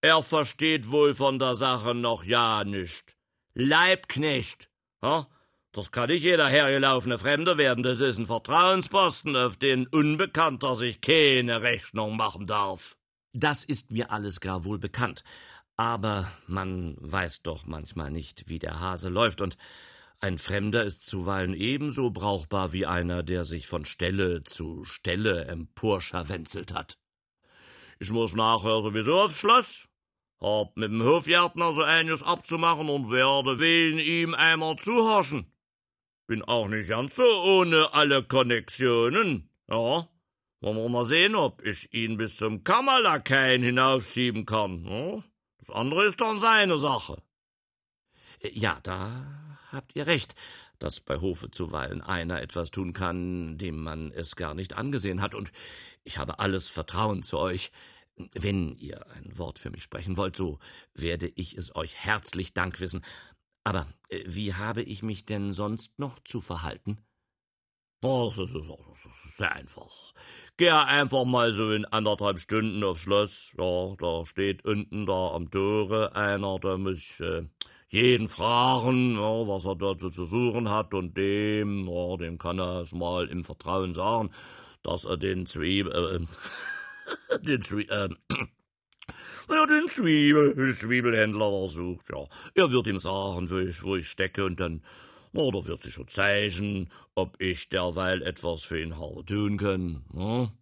Er 0.00 0.20
versteht 0.20 0.90
wohl 0.90 1.14
von 1.14 1.38
der 1.38 1.54
Sache 1.54 1.94
noch 1.94 2.24
ja 2.24 2.64
nicht. 2.64 3.16
Leibknecht, 3.54 4.68
ha? 5.00 5.28
Das 5.70 5.92
kann 5.92 6.10
nicht 6.10 6.24
jeder 6.24 6.48
hergelaufene 6.48 7.18
Fremde 7.18 7.56
werden, 7.56 7.84
das 7.84 8.00
ist 8.00 8.18
ein 8.18 8.26
Vertrauensposten, 8.26 9.36
auf 9.36 9.56
den 9.56 9.86
Unbekannter 9.86 10.74
sich 10.74 11.00
keine 11.00 11.62
Rechnung 11.62 12.16
machen 12.16 12.48
darf. 12.48 12.96
Das 13.38 13.64
ist 13.64 13.92
mir 13.92 14.10
alles 14.10 14.40
gar 14.40 14.64
wohl 14.64 14.78
bekannt. 14.78 15.22
Aber 15.76 16.32
man 16.46 16.96
weiß 17.00 17.42
doch 17.42 17.66
manchmal 17.66 18.10
nicht, 18.10 18.48
wie 18.48 18.58
der 18.58 18.80
Hase 18.80 19.10
läuft, 19.10 19.42
und 19.42 19.58
ein 20.20 20.38
Fremder 20.38 20.84
ist 20.84 21.04
zuweilen 21.04 21.52
ebenso 21.52 22.10
brauchbar 22.10 22.72
wie 22.72 22.86
einer, 22.86 23.22
der 23.22 23.44
sich 23.44 23.66
von 23.66 23.84
Stelle 23.84 24.42
zu 24.42 24.84
Stelle 24.84 25.44
emporscharwenzelt 25.44 26.72
hat. 26.72 26.98
Ich 27.98 28.10
muss 28.10 28.34
nachher 28.34 28.80
sowieso 28.80 29.20
aufs 29.20 29.38
Schloss, 29.38 29.86
hab 30.40 30.74
mit 30.78 30.90
dem 30.90 31.02
Hofgärtner 31.02 31.74
so 31.74 31.82
einiges 31.82 32.22
abzumachen 32.22 32.88
und 32.88 33.10
werde 33.10 33.58
wegen 33.60 33.98
ihm 33.98 34.34
einmal 34.34 34.76
zuhorchen. 34.76 35.52
Bin 36.26 36.42
auch 36.42 36.68
nicht 36.68 36.88
ganz 36.88 37.16
so 37.16 37.42
ohne 37.44 37.92
alle 37.92 38.22
Konnexionen, 38.22 39.50
ja. 39.68 40.08
Wollen 40.60 40.76
wir 40.76 40.88
mal 40.88 41.04
sehen, 41.04 41.34
ob 41.34 41.62
ich 41.64 41.92
ihn 41.92 42.16
bis 42.16 42.36
zum 42.36 42.64
Kammerlakaien 42.64 43.62
hinaufschieben 43.62 44.46
kann. 44.46 44.84
Hm? 44.84 45.24
Das 45.58 45.70
andere 45.70 46.06
ist 46.06 46.20
dann 46.20 46.38
seine 46.38 46.78
Sache. 46.78 47.22
Äh, 48.40 48.50
ja, 48.52 48.80
da 48.82 49.58
habt 49.70 49.94
ihr 49.94 50.06
recht, 50.06 50.34
dass 50.78 51.00
bei 51.00 51.18
Hofe 51.18 51.50
zuweilen 51.50 52.00
einer 52.00 52.40
etwas 52.40 52.70
tun 52.70 52.92
kann, 52.92 53.58
dem 53.58 53.82
man 53.82 54.12
es 54.12 54.36
gar 54.36 54.54
nicht 54.54 54.74
angesehen 54.74 55.20
hat, 55.20 55.34
und 55.34 55.52
ich 56.04 56.18
habe 56.18 56.38
alles 56.38 56.68
Vertrauen 56.68 57.22
zu 57.22 57.38
euch. 57.38 57.70
Wenn 58.32 58.76
ihr 58.76 59.06
ein 59.10 59.36
Wort 59.36 59.58
für 59.58 59.68
mich 59.68 59.82
sprechen 59.82 60.16
wollt, 60.16 60.36
so 60.36 60.58
werde 60.94 61.28
ich 61.34 61.54
es 61.54 61.74
euch 61.76 61.96
herzlich 61.96 62.54
Dank 62.54 62.80
wissen. 62.80 63.04
Aber 63.62 63.86
äh, 64.08 64.22
wie 64.26 64.54
habe 64.54 64.82
ich 64.82 65.02
mich 65.02 65.26
denn 65.26 65.52
sonst 65.52 65.98
noch 65.98 66.18
zu 66.20 66.40
verhalten? 66.40 66.98
Das 68.00 68.38
ist, 68.38 68.54
das 68.54 69.24
ist 69.24 69.36
sehr 69.36 69.52
einfach. 69.52 70.14
Geh 70.58 70.70
einfach 70.70 71.26
mal 71.26 71.52
so 71.52 71.70
in 71.70 71.84
anderthalb 71.84 72.38
Stunden 72.38 72.82
aufs 72.82 73.02
Schloss. 73.02 73.52
Ja, 73.58 73.94
da 73.98 74.24
steht 74.24 74.64
unten 74.64 75.04
da 75.04 75.32
am 75.32 75.50
Tore 75.50 76.16
einer, 76.16 76.58
der 76.58 76.78
muss 76.78 77.20
äh, 77.20 77.42
jeden 77.88 78.28
fragen, 78.28 79.16
ja, 79.16 79.46
was 79.46 79.66
er 79.66 79.76
dazu 79.76 80.08
zu 80.08 80.24
suchen 80.24 80.70
hat 80.70 80.94
und 80.94 81.14
dem, 81.14 81.86
ja, 81.86 82.16
dem 82.16 82.38
kann 82.38 82.58
er 82.58 82.80
es 82.80 82.92
mal 82.92 83.28
im 83.28 83.44
Vertrauen 83.44 83.92
sagen, 83.92 84.30
dass 84.82 85.04
er 85.04 85.18
den 85.18 85.44
Zwiebel, 85.44 85.92
äh, 85.92 87.38
den 87.46 87.60
Zwiebel, 87.60 87.94
äh, 87.94 88.34
ja, 89.50 89.66
den 89.66 89.88
Zwiebel, 89.88 90.54
den 90.54 90.72
Zwiebelhändler 90.72 91.68
sucht, 91.68 92.06
ja. 92.10 92.24
Er 92.54 92.70
wird 92.72 92.86
ihm 92.86 92.98
sagen, 92.98 93.50
wo 93.50 93.58
ich, 93.58 93.82
wo 93.82 93.96
ich 93.96 94.08
stecke 94.08 94.46
und 94.46 94.58
dann 94.58 94.82
oder 95.36 95.66
wird 95.66 95.82
sich 95.82 95.94
schon 95.94 96.08
zeigen, 96.08 96.90
ob 97.14 97.40
ich 97.40 97.68
derweil 97.68 98.22
etwas 98.22 98.62
für 98.62 98.80
ihn 98.80 98.96
habe 98.98 99.24
tun 99.24 99.56
kann. 99.58 100.04
Ne? 100.12 100.52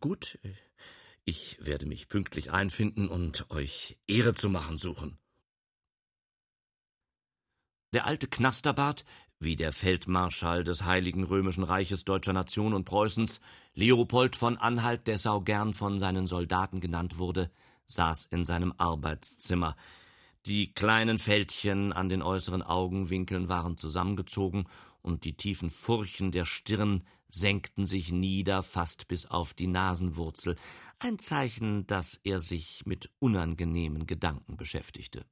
Gut, 0.00 0.38
ich 1.24 1.58
werde 1.64 1.86
mich 1.86 2.08
pünktlich 2.08 2.52
einfinden 2.52 3.08
und 3.08 3.50
euch 3.50 4.00
Ehre 4.06 4.34
zu 4.34 4.48
machen 4.48 4.76
suchen. 4.78 5.18
Der 7.92 8.06
alte 8.06 8.26
Knasterbart, 8.26 9.04
wie 9.38 9.56
der 9.56 9.72
Feldmarschall 9.72 10.64
des 10.64 10.84
Heiligen 10.84 11.24
Römischen 11.24 11.64
Reiches 11.64 12.04
Deutscher 12.04 12.32
Nation 12.32 12.74
und 12.74 12.84
Preußens, 12.84 13.40
Leopold 13.74 14.36
von 14.36 14.56
Anhalt-Dessau 14.56 15.40
gern 15.42 15.74
von 15.74 15.98
seinen 15.98 16.26
Soldaten 16.26 16.80
genannt 16.80 17.18
wurde, 17.18 17.50
saß 17.86 18.26
in 18.26 18.44
seinem 18.44 18.72
Arbeitszimmer, 18.76 19.76
die 20.46 20.72
kleinen 20.72 21.18
Fältchen 21.18 21.92
an 21.92 22.08
den 22.08 22.22
äußeren 22.22 22.62
Augenwinkeln 22.62 23.48
waren 23.48 23.76
zusammengezogen, 23.76 24.68
und 25.02 25.24
die 25.24 25.36
tiefen 25.36 25.70
Furchen 25.70 26.32
der 26.32 26.44
Stirn 26.44 27.04
senkten 27.28 27.86
sich 27.86 28.10
nieder 28.10 28.62
fast 28.62 29.08
bis 29.08 29.26
auf 29.26 29.54
die 29.54 29.66
Nasenwurzel, 29.66 30.56
ein 30.98 31.18
Zeichen, 31.18 31.86
dass 31.86 32.14
er 32.14 32.38
sich 32.40 32.82
mit 32.86 33.10
unangenehmen 33.18 34.06
Gedanken 34.06 34.56
beschäftigte. 34.56 35.26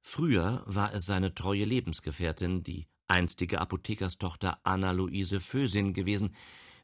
Früher 0.00 0.62
war 0.66 0.94
es 0.94 1.06
seine 1.06 1.34
treue 1.34 1.64
Lebensgefährtin, 1.64 2.62
die 2.62 2.86
einstige 3.06 3.60
Apothekerstochter 3.60 4.58
Anna 4.62 4.92
Luise 4.92 5.40
Fösin 5.40 5.92
gewesen, 5.92 6.34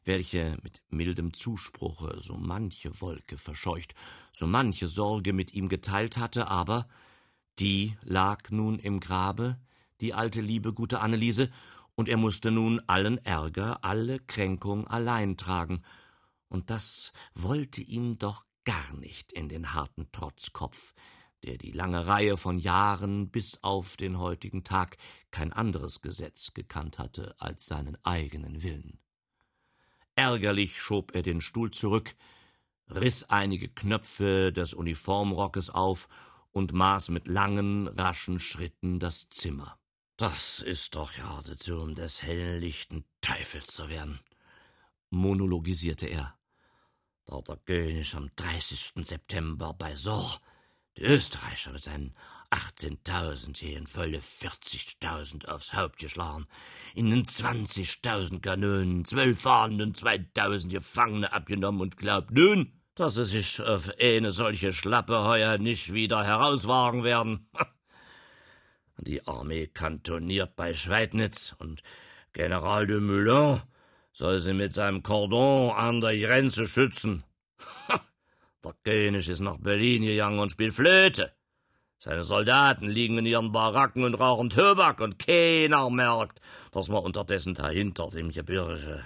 welche 0.03 0.57
mit 0.63 0.83
mildem 0.89 1.33
Zuspruche 1.33 2.17
so 2.21 2.37
manche 2.37 3.01
Wolke 3.01 3.37
verscheucht, 3.37 3.93
so 4.31 4.47
manche 4.47 4.87
Sorge 4.87 5.33
mit 5.33 5.53
ihm 5.53 5.67
geteilt 5.67 6.17
hatte, 6.17 6.47
aber 6.47 6.85
die 7.59 7.97
lag 8.01 8.49
nun 8.49 8.79
im 8.79 8.99
Grabe, 8.99 9.57
die 10.01 10.13
alte 10.13 10.41
liebe 10.41 10.73
gute 10.73 10.99
Anneliese, 10.99 11.49
und 11.95 12.09
er 12.09 12.17
musste 12.17 12.51
nun 12.51 12.79
allen 12.85 13.17
Ärger, 13.25 13.83
alle 13.83 14.19
Kränkung 14.19 14.87
allein 14.87 15.37
tragen, 15.37 15.83
und 16.49 16.69
das 16.69 17.11
wollte 17.33 17.81
ihm 17.81 18.17
doch 18.17 18.45
gar 18.63 18.93
nicht 18.95 19.31
in 19.31 19.49
den 19.49 19.73
harten 19.73 20.11
Trotzkopf, 20.11 20.93
der 21.43 21.57
die 21.57 21.71
lange 21.71 22.07
Reihe 22.07 22.37
von 22.37 22.59
Jahren 22.59 23.29
bis 23.29 23.63
auf 23.63 23.97
den 23.97 24.19
heutigen 24.19 24.63
Tag 24.63 24.97
kein 25.31 25.53
anderes 25.53 26.01
Gesetz 26.01 26.53
gekannt 26.53 26.99
hatte 26.99 27.35
als 27.39 27.65
seinen 27.65 27.97
eigenen 28.03 28.63
Willen. 28.63 28.99
Ärgerlich 30.15 30.81
schob 30.81 31.13
er 31.13 31.21
den 31.21 31.41
Stuhl 31.41 31.71
zurück, 31.71 32.15
riß 32.89 33.25
einige 33.25 33.69
Knöpfe 33.69 34.51
des 34.51 34.73
Uniformrockes 34.73 35.69
auf 35.69 36.07
und 36.57 36.73
maß 36.73 37.09
mit 37.09 37.27
langen, 37.27 37.87
raschen 37.87 38.39
Schritten 38.39 38.99
das 38.99 39.29
Zimmer. 39.29 39.79
Das 40.17 40.59
ist 40.59 40.95
doch 40.95 41.13
geradezu, 41.13 41.77
um 41.77 41.93
des 41.93 42.23
helllichten 42.23 43.05
Teufels 43.21 43.67
zu 43.67 43.87
werden, 43.89 44.19
monologisierte 45.11 46.07
er. 46.07 46.35
Da 47.25 47.41
der 47.41 47.57
König 47.57 48.15
am 48.15 48.31
30. 48.35 49.05
September 49.05 49.73
bei 49.73 49.95
Sor, 49.95 50.41
die 50.97 51.03
Österreicher 51.03 51.71
mit 51.73 51.83
seinen 51.83 52.15
18.000 52.49 53.57
hier 53.57 53.77
in 53.77 53.85
volle 53.85 54.19
40.000 54.19 55.45
aufs 55.47 55.73
Haupt 55.73 55.99
geschlagen, 55.99 56.47
ihnen 56.95 57.23
20.000 57.23 58.39
Kanonen, 58.39 59.05
zwölf 59.05 59.41
Fahnen 59.41 59.81
und 59.81 59.97
2.000 59.97 60.69
Gefangene 60.69 61.31
abgenommen 61.31 61.81
und 61.81 61.97
glaubt 61.97 62.31
nun, 62.31 62.76
dass 62.97 63.13
sie 63.13 63.25
sich 63.25 63.61
auf 63.61 63.91
eine 64.01 64.31
solche 64.31 64.73
Schlappe 64.73 65.23
heuer 65.23 65.59
nicht 65.59 65.93
wieder 65.93 66.23
herauswagen 66.23 67.03
werden. 67.03 67.47
Die 68.97 69.25
Armee 69.27 69.67
kantoniert 69.67 70.55
bei 70.55 70.73
Schweidnitz 70.73 71.55
und 71.59 71.83
General 72.33 72.87
de 72.87 72.99
Moulin 72.99 73.61
soll 74.11 74.41
sie 74.41 74.53
mit 74.53 74.73
seinem 74.73 75.03
Cordon 75.03 75.69
an 75.75 76.01
der 76.01 76.17
Grenze 76.17 76.67
schützen. 76.67 77.23
Der 78.63 78.73
König 78.83 79.29
ist 79.29 79.41
nach 79.41 79.57
Berlin 79.57 80.01
gegangen 80.01 80.39
und 80.39 80.51
spielt 80.51 80.73
Flöte. 80.73 81.33
Seine 81.99 82.23
Soldaten 82.23 82.87
liegen 82.87 83.19
in 83.19 83.27
ihren 83.27 83.51
Baracken 83.51 84.03
und 84.03 84.15
rauchen 84.15 84.49
Tobak 84.49 85.01
und 85.01 85.19
keiner 85.19 85.89
merkt, 85.91 86.41
dass 86.71 86.89
man 86.89 87.03
unterdessen 87.03 87.53
dahinter 87.53 88.09
dem 88.09 88.31
Gebirge 88.31 89.05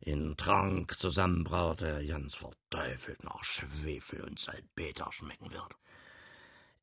in 0.00 0.36
Trank 0.36 0.98
zusammenbraut, 0.98 1.82
der 1.82 2.04
ganz 2.04 2.34
verteufelt 2.34 3.22
nach 3.22 3.44
Schwefel 3.44 4.22
und 4.22 4.38
Salpeter 4.38 5.10
schmecken 5.12 5.52
wird. 5.52 5.76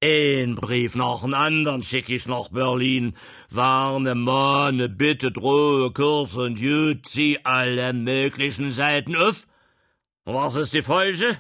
Ein 0.03 0.53
Brief 0.53 0.93
nach 0.93 1.21
dem 1.21 1.33
anderen 1.33 1.81
schick 1.81 2.09
ich 2.09 2.27
nach 2.27 2.49
Berlin. 2.49 3.17
Warne, 3.49 4.13
Mahne, 4.13 4.89
Bitte, 4.89 5.31
Drohe, 5.31 5.91
Kurs 5.91 6.35
und 6.35 6.59
Jut, 6.59 7.07
zieh 7.07 7.39
alle 7.43 7.93
möglichen 7.93 8.71
Seiten 8.71 9.15
auf. 9.15 9.47
Was 10.25 10.53
ist 10.53 10.73
die 10.73 10.83
Folge? 10.83 11.39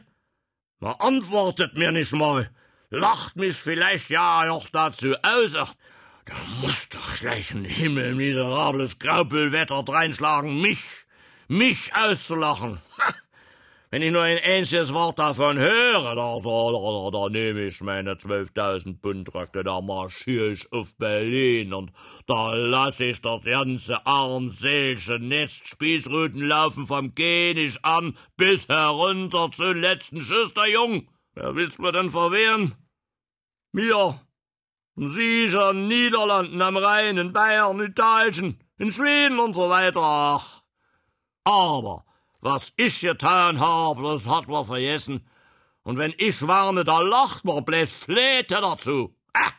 Man 0.79 0.95
antwortet 0.95 1.75
mir 1.75 1.91
nicht 1.91 2.13
mal. 2.13 2.49
Lacht 2.89 3.35
mich 3.35 3.55
vielleicht 3.55 4.09
ja 4.09 4.45
noch 4.45 4.69
dazu 4.69 5.13
aus. 5.21 5.55
Ach, 5.55 5.75
da 6.25 6.33
muss 6.61 6.89
doch 6.89 7.15
gleich 7.19 7.51
ein 7.51 7.65
Himmel 7.65 8.15
miserables 8.15 8.97
Graupelwetter 8.97 9.83
dreinschlagen, 9.83 10.61
mich, 10.61 10.83
mich 11.47 11.93
auszulachen. 11.95 12.79
Wenn 13.89 14.01
ich 14.01 14.11
nur 14.11 14.23
ein 14.23 14.39
einziges 14.43 14.93
Wort 14.93 15.17
davon 15.17 15.57
höre, 15.57 16.03
da, 16.13 16.13
da, 16.13 16.39
da, 16.43 17.09
da 17.09 17.29
nehme 17.29 17.67
ich 17.67 17.79
meine 17.79 18.17
zwölftausend 18.17 19.01
Pundröcke, 19.01 19.63
da 19.63 19.79
marschiere 19.79 20.49
ich 20.49 20.69
auf 20.73 20.93
Berlin 20.97 21.73
und 21.73 21.93
da 22.25 22.53
lasse 22.53 23.05
ich 23.05 23.21
das 23.21 23.43
ganze 23.43 24.05
armselige 24.05 25.19
Nest 25.19 25.69
Spießruten 25.69 26.41
laufen 26.41 26.85
vom 26.85 27.15
König 27.15 27.77
an 27.83 28.17
bis 28.35 28.67
herunter 28.67 29.51
zum 29.55 29.77
letzten 29.77 30.21
Schüsterjung. 30.21 31.07
Wer 31.33 31.55
will's 31.55 31.77
mir 31.77 31.93
denn 31.93 32.09
verwehren? 32.09 32.75
Mir. 33.71 34.19
Sicher 34.97 35.71
in 35.71 35.87
Niederlanden 35.87 36.61
am 36.61 36.75
Rhein, 36.75 37.17
in 37.17 37.31
Bayern, 37.31 37.79
Italien, 37.79 38.59
in 38.79 38.91
Schweden 38.91 39.39
und 39.39 39.55
so 39.55 39.69
weiter. 39.69 40.01
Ach. 40.01 40.56
Aber 41.47 42.03
was 42.41 42.73
ich 42.75 42.99
getan 42.99 43.61
hab, 43.61 44.03
das 44.03 44.27
hat 44.27 44.49
man 44.49 44.65
vergessen. 44.65 45.25
Und 45.81 45.97
wenn 45.97 46.13
ich 46.17 46.45
warne, 46.45 46.83
da 46.83 46.99
lacht 46.99 47.45
man 47.45 47.63
bloß 47.63 48.03
Flete 48.03 48.55
dazu. 48.55 49.15
Ah, 49.33 49.53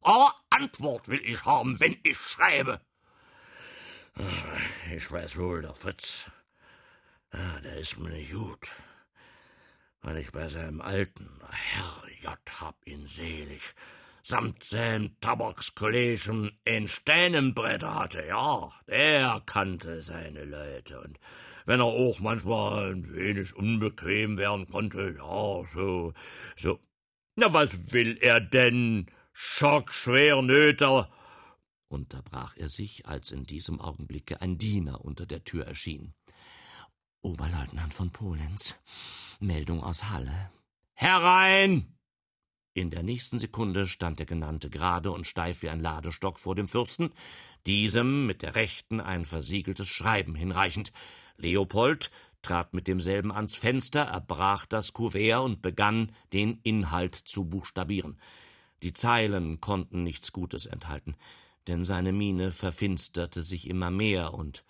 aber 0.00 0.34
Antwort 0.50 1.06
will 1.06 1.22
ich 1.24 1.44
haben, 1.44 1.78
wenn 1.78 1.96
ich 2.02 2.18
schreibe. 2.18 2.80
Ah, 4.16 4.92
ich 4.92 5.08
weiß 5.08 5.36
wohl, 5.36 5.62
der 5.62 5.76
Fritz, 5.76 6.32
ah, 7.30 7.60
der 7.60 7.76
ist 7.76 7.96
mir 7.96 8.10
nicht 8.10 8.32
gut. 8.32 8.68
Weil 10.02 10.16
ich 10.16 10.32
bei 10.32 10.48
seinem 10.48 10.80
alten, 10.80 11.30
Herrgott 11.48 12.60
hab 12.60 12.84
ihn 12.86 13.06
selig, 13.06 13.76
samt 14.24 14.64
seinem 14.64 15.20
Tabakskollegen 15.20 16.58
ein 16.64 16.88
Steinenbrett 16.88 17.84
hatte, 17.84 18.26
ja, 18.26 18.72
der 18.88 19.42
kannte 19.44 20.00
seine 20.00 20.44
Leute 20.44 21.00
und 21.00 21.18
wenn 21.66 21.80
er 21.80 21.86
auch 21.86 22.20
manchmal 22.20 22.94
ein 22.94 23.14
wenig 23.14 23.54
unbequem 23.54 24.38
werden 24.38 24.66
konnte, 24.68 25.14
ja, 25.18 25.64
so, 25.64 26.14
so. 26.56 26.80
Na, 27.36 27.52
was 27.52 27.92
will 27.92 28.16
er 28.20 28.40
denn? 28.40 29.06
Schockschwer 29.32 30.40
Nöter. 30.42 31.10
unterbrach 31.88 32.56
er 32.56 32.68
sich, 32.68 33.06
als 33.06 33.32
in 33.32 33.44
diesem 33.44 33.80
Augenblicke 33.80 34.40
ein 34.40 34.58
Diener 34.58 35.04
unter 35.04 35.26
der 35.26 35.42
Tür 35.44 35.66
erschien. 35.66 36.14
Oberleutnant 37.20 37.92
von 37.92 38.10
Polenz. 38.10 38.76
Meldung 39.40 39.82
aus 39.82 40.04
Halle. 40.04 40.50
Herein! 40.92 41.93
In 42.76 42.90
der 42.90 43.04
nächsten 43.04 43.38
Sekunde 43.38 43.86
stand 43.86 44.18
der 44.18 44.26
Genannte 44.26 44.68
gerade 44.68 45.12
und 45.12 45.28
steif 45.28 45.62
wie 45.62 45.68
ein 45.68 45.78
Ladestock 45.78 46.40
vor 46.40 46.56
dem 46.56 46.66
Fürsten, 46.66 47.12
diesem 47.66 48.26
mit 48.26 48.42
der 48.42 48.56
rechten 48.56 49.00
ein 49.00 49.24
versiegeltes 49.24 49.86
Schreiben 49.86 50.34
hinreichend. 50.34 50.92
Leopold 51.36 52.10
trat 52.42 52.74
mit 52.74 52.88
demselben 52.88 53.30
ans 53.30 53.54
Fenster, 53.54 54.00
erbrach 54.00 54.66
das 54.66 54.92
Kuvert 54.92 55.44
und 55.44 55.62
begann, 55.62 56.10
den 56.32 56.58
Inhalt 56.64 57.14
zu 57.14 57.44
buchstabieren. 57.44 58.18
Die 58.82 58.92
Zeilen 58.92 59.60
konnten 59.60 60.02
nichts 60.02 60.32
Gutes 60.32 60.66
enthalten, 60.66 61.14
denn 61.68 61.84
seine 61.84 62.12
Miene 62.12 62.50
verfinsterte 62.50 63.44
sich 63.44 63.68
immer 63.68 63.92
mehr, 63.92 64.34
und 64.34 64.64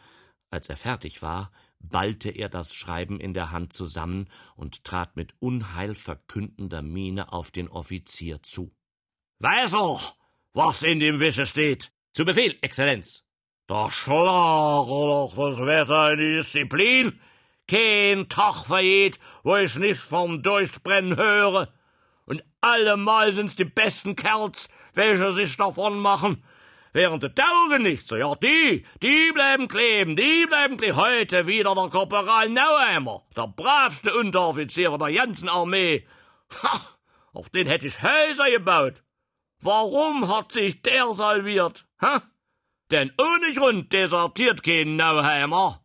als 0.55 0.69
er 0.69 0.77
fertig 0.77 1.21
war, 1.21 1.51
ballte 1.81 2.31
er 2.31 2.49
das 2.49 2.75
Schreiben 2.75 3.21
in 3.21 3.35
der 3.35 3.51
Hand 3.51 3.73
zusammen 3.73 4.31
und 4.57 4.85
trat 4.85 5.17
mit 5.17 5.35
unheilverkündender 5.41 6.81
Miene 6.81 7.33
auf 7.33 7.51
den 7.51 7.69
Offizier 7.69 8.43
zu. 8.43 8.75
Weiß 9.41 9.75
er, 9.75 10.01
was 10.55 10.83
in 10.83 11.01
dem 11.01 11.21
Wische 11.21 11.45
steht? 11.45 11.93
Zu 12.13 12.25
Befehl, 12.25 12.57
Exzellenz. 12.63 13.25
Da 13.67 13.91
schlage 13.91 14.89
doch 14.89 15.35
das 15.37 15.59
Wetter 15.59 16.13
in 16.13 16.19
die 16.19 16.37
Disziplin. 16.37 17.21
Kein 17.67 18.29
Tag 18.29 18.67
vergeht, 18.67 19.19
wo 19.43 19.57
ich 19.57 19.77
nicht 19.77 20.01
vom 20.01 20.43
Durchbrennen 20.43 21.17
höre. 21.17 21.73
Und 22.27 22.45
allemal 22.61 23.33
sind's 23.33 23.57
die 23.57 23.65
besten 23.65 24.17
Kerls, 24.17 24.69
welche 24.93 25.33
sich 25.33 25.57
davon 25.57 25.99
machen. 25.99 26.45
Während 26.95 27.23
die 27.23 27.35
Taugenichtse, 27.35 28.19
ja 28.19 28.35
die, 28.37 28.87
die 29.03 29.33
bleiben 29.33 29.69
kleben, 29.69 30.17
die 30.17 30.47
bleiben 30.47 30.79
kleben. 30.79 30.97
Heute 30.97 31.47
wieder 31.47 31.75
der 31.75 31.91
Korporal 31.91 32.49
Nauheimer, 32.49 33.27
der 33.37 33.49
bravste 33.49 34.15
Unteroffizier 34.15 34.97
der 34.97 35.13
ganzen 35.13 35.51
Armee. 35.51 36.07
Ha, 36.63 36.81
auf 37.35 37.51
den 37.51 37.67
hätte 37.67 37.87
ich 37.89 38.03
Häuser 38.03 38.51
gebaut. 38.51 39.03
Warum 39.61 40.35
hat 40.35 40.53
sich 40.53 40.81
der 40.81 41.13
salviert? 41.13 41.85
Ha? 42.01 42.23
denn 42.91 43.11
ohne 43.19 43.53
Grund 43.55 43.93
desertiert 43.93 44.63
kein 44.63 44.95
Nauheimer. 44.95 45.85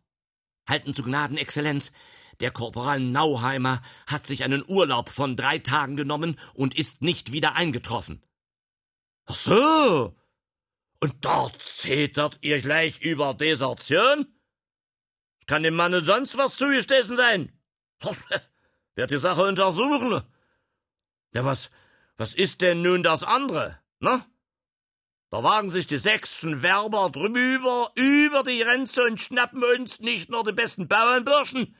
Halten 0.68 0.94
zu 0.94 1.02
Gnaden, 1.02 1.38
Exzellenz. 1.38 1.92
Der 2.38 2.52
Korporal 2.52 3.00
Nauheimer 3.00 3.82
hat 4.06 4.28
sich 4.28 4.44
einen 4.44 4.64
Urlaub 4.66 5.10
von 5.10 5.36
drei 5.36 5.58
Tagen 5.58 5.96
genommen 5.96 6.38
und 6.54 6.76
ist 6.76 7.02
nicht 7.02 7.32
wieder 7.32 7.56
eingetroffen. 7.56 8.22
Ach 9.26 9.36
so. 9.36 10.14
Und 11.00 11.24
dort 11.24 11.60
zetert 11.62 12.38
ihr 12.42 12.60
gleich 12.60 13.00
über 13.00 13.32
Desertion? 13.32 14.26
Kann 15.46 15.62
dem 15.62 15.74
Manne 15.74 16.02
sonst 16.02 16.36
was 16.36 16.56
zugestessen 16.56 17.16
sein? 17.16 17.58
Werd 18.94 19.10
die 19.10 19.18
Sache 19.18 19.42
untersuchen. 19.42 20.22
Ja, 21.32 21.44
was, 21.44 21.70
was 22.16 22.34
ist 22.34 22.60
denn 22.60 22.82
nun 22.82 23.02
das 23.02 23.22
andere, 23.22 23.78
ne? 23.98 24.24
Da 25.30 25.42
wagen 25.44 25.70
sich 25.70 25.86
die 25.86 25.98
sächsischen 25.98 26.62
Werber 26.62 27.08
drüber, 27.08 27.92
über 27.94 28.42
die 28.42 28.58
Grenze 28.58 29.04
und 29.04 29.20
schnappen 29.20 29.62
uns 29.62 30.00
nicht 30.00 30.28
nur 30.28 30.44
die 30.44 30.52
besten 30.52 30.88
Bauernburschen, 30.88 31.76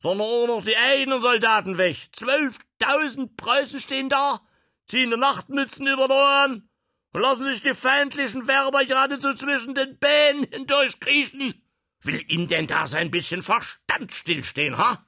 sondern 0.00 0.26
auch 0.26 0.46
noch 0.46 0.64
die 0.64 0.76
eigenen 0.76 1.20
Soldaten 1.20 1.76
weg. 1.76 2.08
Zwölftausend 2.12 3.36
Preußen 3.36 3.78
stehen 3.78 4.08
da, 4.08 4.40
ziehen 4.86 5.10
die 5.10 5.18
Nachtmützen 5.18 5.86
über 5.86 6.08
die 6.08 6.14
Ohren 6.14 6.70
und 7.14 7.22
lassen 7.22 7.44
sich 7.44 7.62
die 7.62 7.74
feindlichen 7.74 8.46
Werber 8.48 8.84
geradezu 8.84 9.34
zwischen 9.34 9.74
den 9.74 9.98
Beinen 9.98 10.44
hindurchkriechen. 10.50 11.62
Will 12.02 12.24
ihm 12.28 12.48
denn 12.48 12.66
da 12.66 12.86
sein 12.88 13.10
bisschen 13.10 13.40
Verstand 13.40 14.12
stillstehen, 14.12 14.76
ha? 14.76 15.06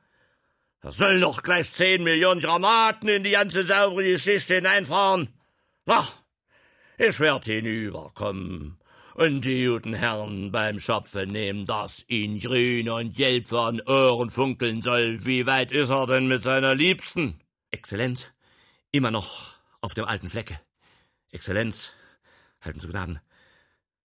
Da 0.81 0.92
sollen 0.92 1.21
doch 1.21 1.42
gleich 1.42 1.73
zehn 1.73 2.05
Millionen 2.05 2.40
Granaten 2.40 3.09
in 3.09 3.25
die 3.25 3.33
ganze 3.33 3.64
saubere 3.64 4.05
Geschichte 4.05 4.55
hineinfahren. 4.55 5.35
Na, 5.85 6.07
ich 6.97 7.19
werd 7.19 7.47
hinüberkommen 7.47 8.79
und 9.14 9.45
die 9.45 9.66
guten 9.66 9.95
Herren 9.95 10.53
beim 10.53 10.79
Schopfe 10.79 11.27
nehmen, 11.27 11.66
dass 11.66 12.05
ihn 12.09 12.38
grün 12.38 12.88
und 12.88 13.16
gelb 13.16 13.49
von 13.49 13.81
Ohren 13.81 14.31
funkeln 14.31 14.81
soll. 14.81 15.27
Wie 15.27 15.45
weit 15.45 15.73
ist 15.73 15.90
er 15.90 16.07
denn 16.07 16.29
mit 16.29 16.45
seiner 16.45 16.77
Liebsten? 16.77 17.40
Exzellenz, 17.73 18.31
immer 18.92 19.11
noch 19.11 19.57
auf 19.81 19.92
dem 19.95 20.05
alten 20.05 20.29
Flecke. 20.29 20.61
Exzellenz, 21.37 21.92
halten 22.62 22.81
zu 22.81 22.88
Gnaden. 22.88 23.20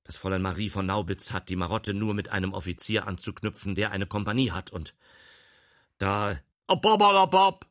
Das 0.03 0.17
Fräulein 0.17 0.41
Marie 0.41 0.69
von 0.69 0.85
Naubitz 0.85 1.31
hat 1.31 1.47
die 1.47 1.55
Marotte 1.55 1.93
nur 1.93 2.13
mit 2.13 2.27
einem 2.29 2.53
Offizier 2.53 3.07
anzuknüpfen, 3.07 3.73
der 3.73 3.91
eine 3.91 4.05
Kompanie 4.05 4.51
hat, 4.51 4.69
und 4.69 4.93
da. 5.97 6.37
Bob, 6.67 7.65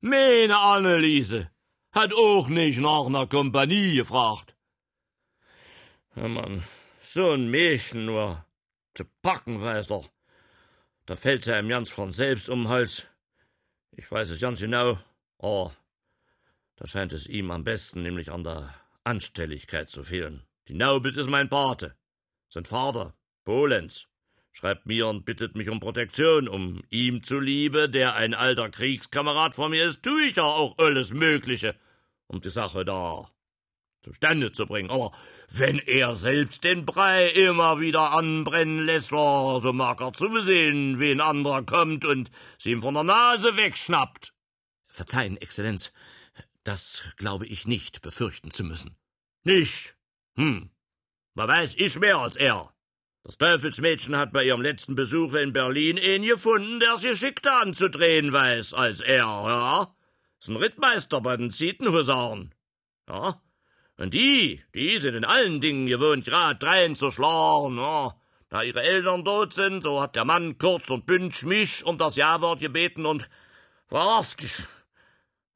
Meine 0.00 0.58
Anneliese, 0.58 1.50
hat 1.90 2.14
auch 2.14 2.48
nicht 2.48 2.78
nach 2.78 3.08
ner 3.08 3.26
Kompanie 3.26 3.96
gefragt. 3.96 4.54
Ja, 6.14 6.28
Mann, 6.28 6.62
so 7.02 7.32
ein 7.32 7.50
Mädchen 7.50 8.06
nur 8.06 8.44
zu 8.94 9.04
packen 9.22 9.60
weiß 9.60 9.90
er. 9.90 10.04
Da 11.06 11.16
fällt's 11.16 11.46
ja 11.46 11.58
ihm 11.58 11.68
ganz 11.68 11.90
von 11.90 12.12
selbst 12.12 12.48
um 12.48 12.62
den 12.62 12.68
Hals. 12.68 13.06
Ich 13.90 14.08
weiß 14.08 14.30
es 14.30 14.40
ganz 14.40 14.60
genau, 14.60 14.98
aber 15.38 15.74
da 16.80 16.86
scheint 16.86 17.12
es 17.12 17.26
ihm 17.26 17.50
am 17.50 17.62
besten 17.62 18.02
nämlich 18.02 18.32
an 18.32 18.42
der 18.42 18.74
Anstelligkeit 19.04 19.90
zu 19.90 20.02
fehlen. 20.02 20.44
Die 20.66 20.74
Naubitz 20.74 21.16
ist 21.18 21.28
mein 21.28 21.50
Pate, 21.50 21.94
sein 22.48 22.64
Vater, 22.64 23.14
Polenz. 23.44 24.06
schreibt 24.50 24.86
mir 24.86 25.06
und 25.06 25.26
bittet 25.26 25.56
mich 25.56 25.68
um 25.68 25.78
Protektion. 25.78 26.48
Um 26.48 26.82
ihm 26.88 27.22
zuliebe, 27.22 27.90
der 27.90 28.14
ein 28.14 28.32
alter 28.32 28.70
Kriegskamerad 28.70 29.54
von 29.54 29.72
mir 29.72 29.84
ist, 29.84 30.02
tue 30.02 30.22
ich 30.24 30.36
ja 30.36 30.44
auch 30.44 30.78
alles 30.78 31.12
Mögliche, 31.12 31.76
um 32.26 32.40
die 32.40 32.48
Sache 32.48 32.86
da 32.86 33.30
zustande 34.02 34.50
zu 34.52 34.64
bringen. 34.64 34.90
Aber 34.90 35.12
wenn 35.50 35.78
er 35.80 36.16
selbst 36.16 36.64
den 36.64 36.86
Brei 36.86 37.26
immer 37.26 37.78
wieder 37.78 38.12
anbrennen 38.12 38.80
lässt, 38.80 39.12
oh, 39.12 39.60
so 39.60 39.74
mag 39.74 40.00
er 40.00 40.14
zusehen, 40.14 40.98
wie 40.98 41.10
ein 41.10 41.20
anderer 41.20 41.62
kommt 41.62 42.06
und 42.06 42.30
sie 42.56 42.70
ihm 42.70 42.80
von 42.80 42.94
der 42.94 43.04
Nase 43.04 43.54
wegschnappt. 43.58 44.32
Verzeihen, 44.88 45.36
Exzellenz, 45.36 45.92
das 46.64 47.02
glaube 47.16 47.46
ich 47.46 47.66
nicht 47.66 48.02
befürchten 48.02 48.50
zu 48.50 48.64
müssen. 48.64 48.96
Nicht? 49.44 49.96
Hm. 50.36 50.70
Da 51.34 51.48
weiß 51.48 51.74
ich 51.76 51.98
mehr 51.98 52.18
als 52.18 52.36
er. 52.36 52.72
Das 53.22 53.38
Teufelsmädchen 53.38 54.16
hat 54.16 54.32
bei 54.32 54.44
ihrem 54.44 54.62
letzten 54.62 54.94
Besuch 54.94 55.34
in 55.34 55.52
Berlin 55.52 55.96
ihn 55.96 56.22
gefunden, 56.22 56.80
der 56.80 56.96
sich 56.96 57.10
geschickter 57.10 57.60
anzudrehen 57.60 58.32
weiß 58.32 58.74
als 58.74 59.00
er, 59.00 59.24
ja? 59.24 59.94
Ist 60.40 60.48
ein 60.48 60.56
Rittmeister 60.56 61.20
bei 61.20 61.36
den 61.36 61.50
Zietenhusaren. 61.50 62.54
Ja? 63.08 63.42
Und 63.98 64.14
die, 64.14 64.62
die 64.74 64.98
sind 64.98 65.14
in 65.14 65.26
allen 65.26 65.60
Dingen 65.60 65.86
gewohnt, 65.86 66.24
grad 66.24 66.62
drein 66.62 66.96
zu 66.96 67.10
schlagen, 67.10 67.76
ja? 67.76 68.14
Da 68.48 68.62
ihre 68.62 68.82
Eltern 68.82 69.24
tot 69.24 69.52
sind, 69.52 69.82
so 69.82 70.00
hat 70.00 70.16
der 70.16 70.24
Mann 70.24 70.58
kurz 70.58 70.90
und 70.90 71.06
bünsch 71.06 71.44
mich 71.44 71.84
um 71.84 71.98
das 71.98 72.16
Ja-Wort 72.16 72.60
gebeten 72.60 73.06
und 73.06 73.28
wahrhaftig, 73.90 74.66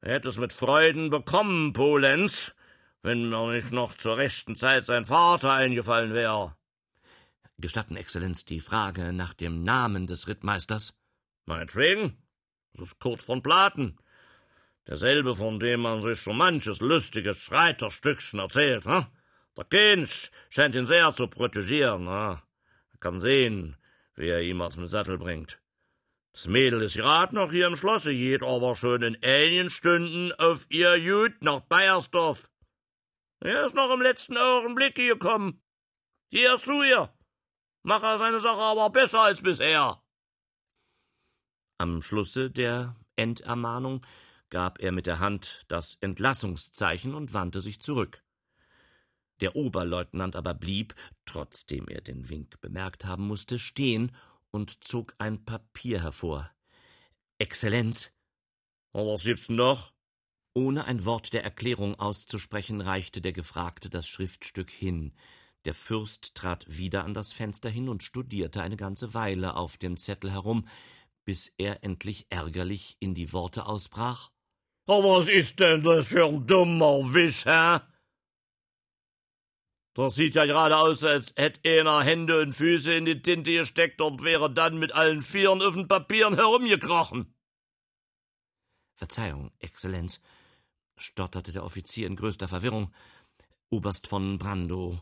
er 0.05 0.13
hätte 0.13 0.29
es 0.29 0.37
mit 0.37 0.53
Freuden 0.53 1.09
bekommen, 1.09 1.73
Polenz, 1.73 2.53
wenn 3.01 3.27
mir 3.27 3.51
nicht 3.51 3.71
noch 3.71 3.97
zur 3.97 4.17
rechten 4.17 4.55
Zeit 4.55 4.85
sein 4.85 5.05
Vater 5.05 5.51
eingefallen 5.51 6.13
wäre. 6.13 6.55
Gestatten, 7.57 7.95
Exzellenz, 7.95 8.45
die 8.45 8.59
Frage 8.59 9.13
nach 9.13 9.33
dem 9.33 9.63
Namen 9.63 10.05
des 10.05 10.27
Rittmeisters? 10.27 10.93
Meinetwegen. 11.45 12.17
Das 12.73 12.83
ist 12.83 12.99
Kurt 12.99 13.23
von 13.23 13.41
Platen. 13.41 13.97
Derselbe, 14.87 15.35
von 15.35 15.59
dem 15.59 15.81
man 15.81 16.03
sich 16.03 16.21
so 16.21 16.33
manches 16.33 16.81
lustiges 16.81 17.51
Reiterstückchen 17.51 18.39
erzählt, 18.39 18.85
ne? 18.85 19.07
Der 19.57 19.65
König 19.65 20.31
scheint 20.51 20.75
ihn 20.75 20.85
sehr 20.85 21.15
zu 21.15 21.27
protegieren, 21.27 22.03
ne? 22.03 22.43
Er 22.91 22.97
kann 22.99 23.19
sehen, 23.19 23.75
wie 24.13 24.27
er 24.27 24.43
ihm 24.43 24.61
aus 24.61 24.75
dem 24.75 24.85
Sattel 24.85 25.17
bringt. 25.17 25.59
Das 26.35 26.47
Mädel 26.47 26.81
ist 26.81 26.97
grad 26.97 27.31
noch 27.31 27.49
hier 27.49 27.65
im 27.65 27.77
Schlosse, 27.77 28.11
geht 28.11 28.43
aber 28.43 28.75
schon 28.75 29.03
in 29.03 29.17
einigen 29.23 29.69
Stunden 29.69 30.33
auf 30.33 30.65
ihr 30.67 30.97
Jut 30.97 31.41
nach 31.41 31.61
Bayersdorf. 31.61 32.49
Er 33.39 33.65
ist 33.65 33.73
noch 33.73 33.89
im 33.93 34.01
letzten 34.01 34.35
Augenblick 34.35 34.95
gekommen. 34.95 35.61
Hier 36.29 36.59
zu 36.59 36.83
ihr 36.83 37.09
mache 37.83 38.05
er 38.05 38.17
seine 38.17 38.39
Sache 38.39 38.59
aber 38.59 38.89
besser 38.89 39.21
als 39.21 39.41
bisher. 39.41 40.03
Am 41.77 42.01
Schlusse 42.01 42.51
der 42.51 42.97
Endermahnung 43.15 44.05
gab 44.49 44.81
er 44.81 44.91
mit 44.91 45.07
der 45.07 45.19
Hand 45.19 45.63
das 45.69 45.97
Entlassungszeichen 46.01 47.15
und 47.15 47.33
wandte 47.33 47.61
sich 47.61 47.79
zurück. 47.79 48.21
Der 49.39 49.55
Oberleutnant 49.55 50.35
aber 50.35 50.53
blieb, 50.53 50.95
trotzdem 51.25 51.87
er 51.87 52.01
den 52.01 52.27
Wink 52.27 52.59
bemerkt 52.59 53.05
haben 53.05 53.25
musste, 53.25 53.57
stehen 53.57 54.11
und 54.55 54.83
zog 54.83 55.15
ein 55.17 55.43
Papier 55.43 56.01
hervor. 56.01 56.49
Exzellenz. 57.37 58.13
Was 58.93 59.23
gibt's 59.23 59.47
denn 59.47 59.57
noch? 59.57 59.93
Ohne 60.53 60.85
ein 60.85 61.03
Wort 61.03 61.33
der 61.33 61.43
Erklärung 61.43 61.99
auszusprechen, 61.99 62.79
reichte 62.79 63.19
der 63.19 63.33
Gefragte 63.33 63.89
das 63.89 64.07
Schriftstück 64.07 64.71
hin. 64.71 65.11
Der 65.65 65.73
Fürst 65.73 66.35
trat 66.35 66.65
wieder 66.69 67.03
an 67.03 67.13
das 67.13 67.33
Fenster 67.33 67.69
hin 67.69 67.89
und 67.89 68.03
studierte 68.03 68.61
eine 68.61 68.77
ganze 68.77 69.13
Weile 69.13 69.57
auf 69.57 69.75
dem 69.75 69.97
Zettel 69.97 70.31
herum, 70.31 70.65
bis 71.25 71.53
er 71.57 71.83
endlich 71.83 72.27
ärgerlich 72.29 72.95
in 73.01 73.13
die 73.13 73.33
Worte 73.33 73.65
ausbrach. 73.65 74.31
Oh, 74.87 75.03
was 75.03 75.27
ist 75.27 75.59
denn 75.59 75.83
das 75.83 76.07
für 76.07 76.27
ein 76.27 76.47
dummer 76.47 77.13
Wisch, 77.13 77.45
hä? 77.45 77.79
Das 79.95 80.15
sieht 80.15 80.35
ja 80.35 80.45
gerade 80.45 80.77
aus, 80.77 81.05
als 81.05 81.33
hätte 81.37 81.79
einer 81.79 82.03
Hände 82.03 82.41
und 82.41 82.51
Füße 82.51 82.93
in 82.93 83.05
die 83.05 83.21
Tinte 83.21 83.53
gesteckt 83.53 84.01
und 84.01 84.23
wäre 84.23 84.53
dann 84.53 84.77
mit 84.77 84.91
allen 84.91 85.21
Vieren 85.21 85.61
auf 85.61 85.73
den 85.73 85.87
Papieren 85.87 86.35
herumgekrochen. 86.35 87.33
Verzeihung, 88.95 89.51
Exzellenz, 89.59 90.19
stotterte 90.97 91.53
der 91.53 91.63
Offizier 91.63 92.07
in 92.07 92.17
größter 92.17 92.49
Verwirrung. 92.49 92.93
Oberst 93.69 94.07
von 94.07 94.37
Brando, 94.37 94.99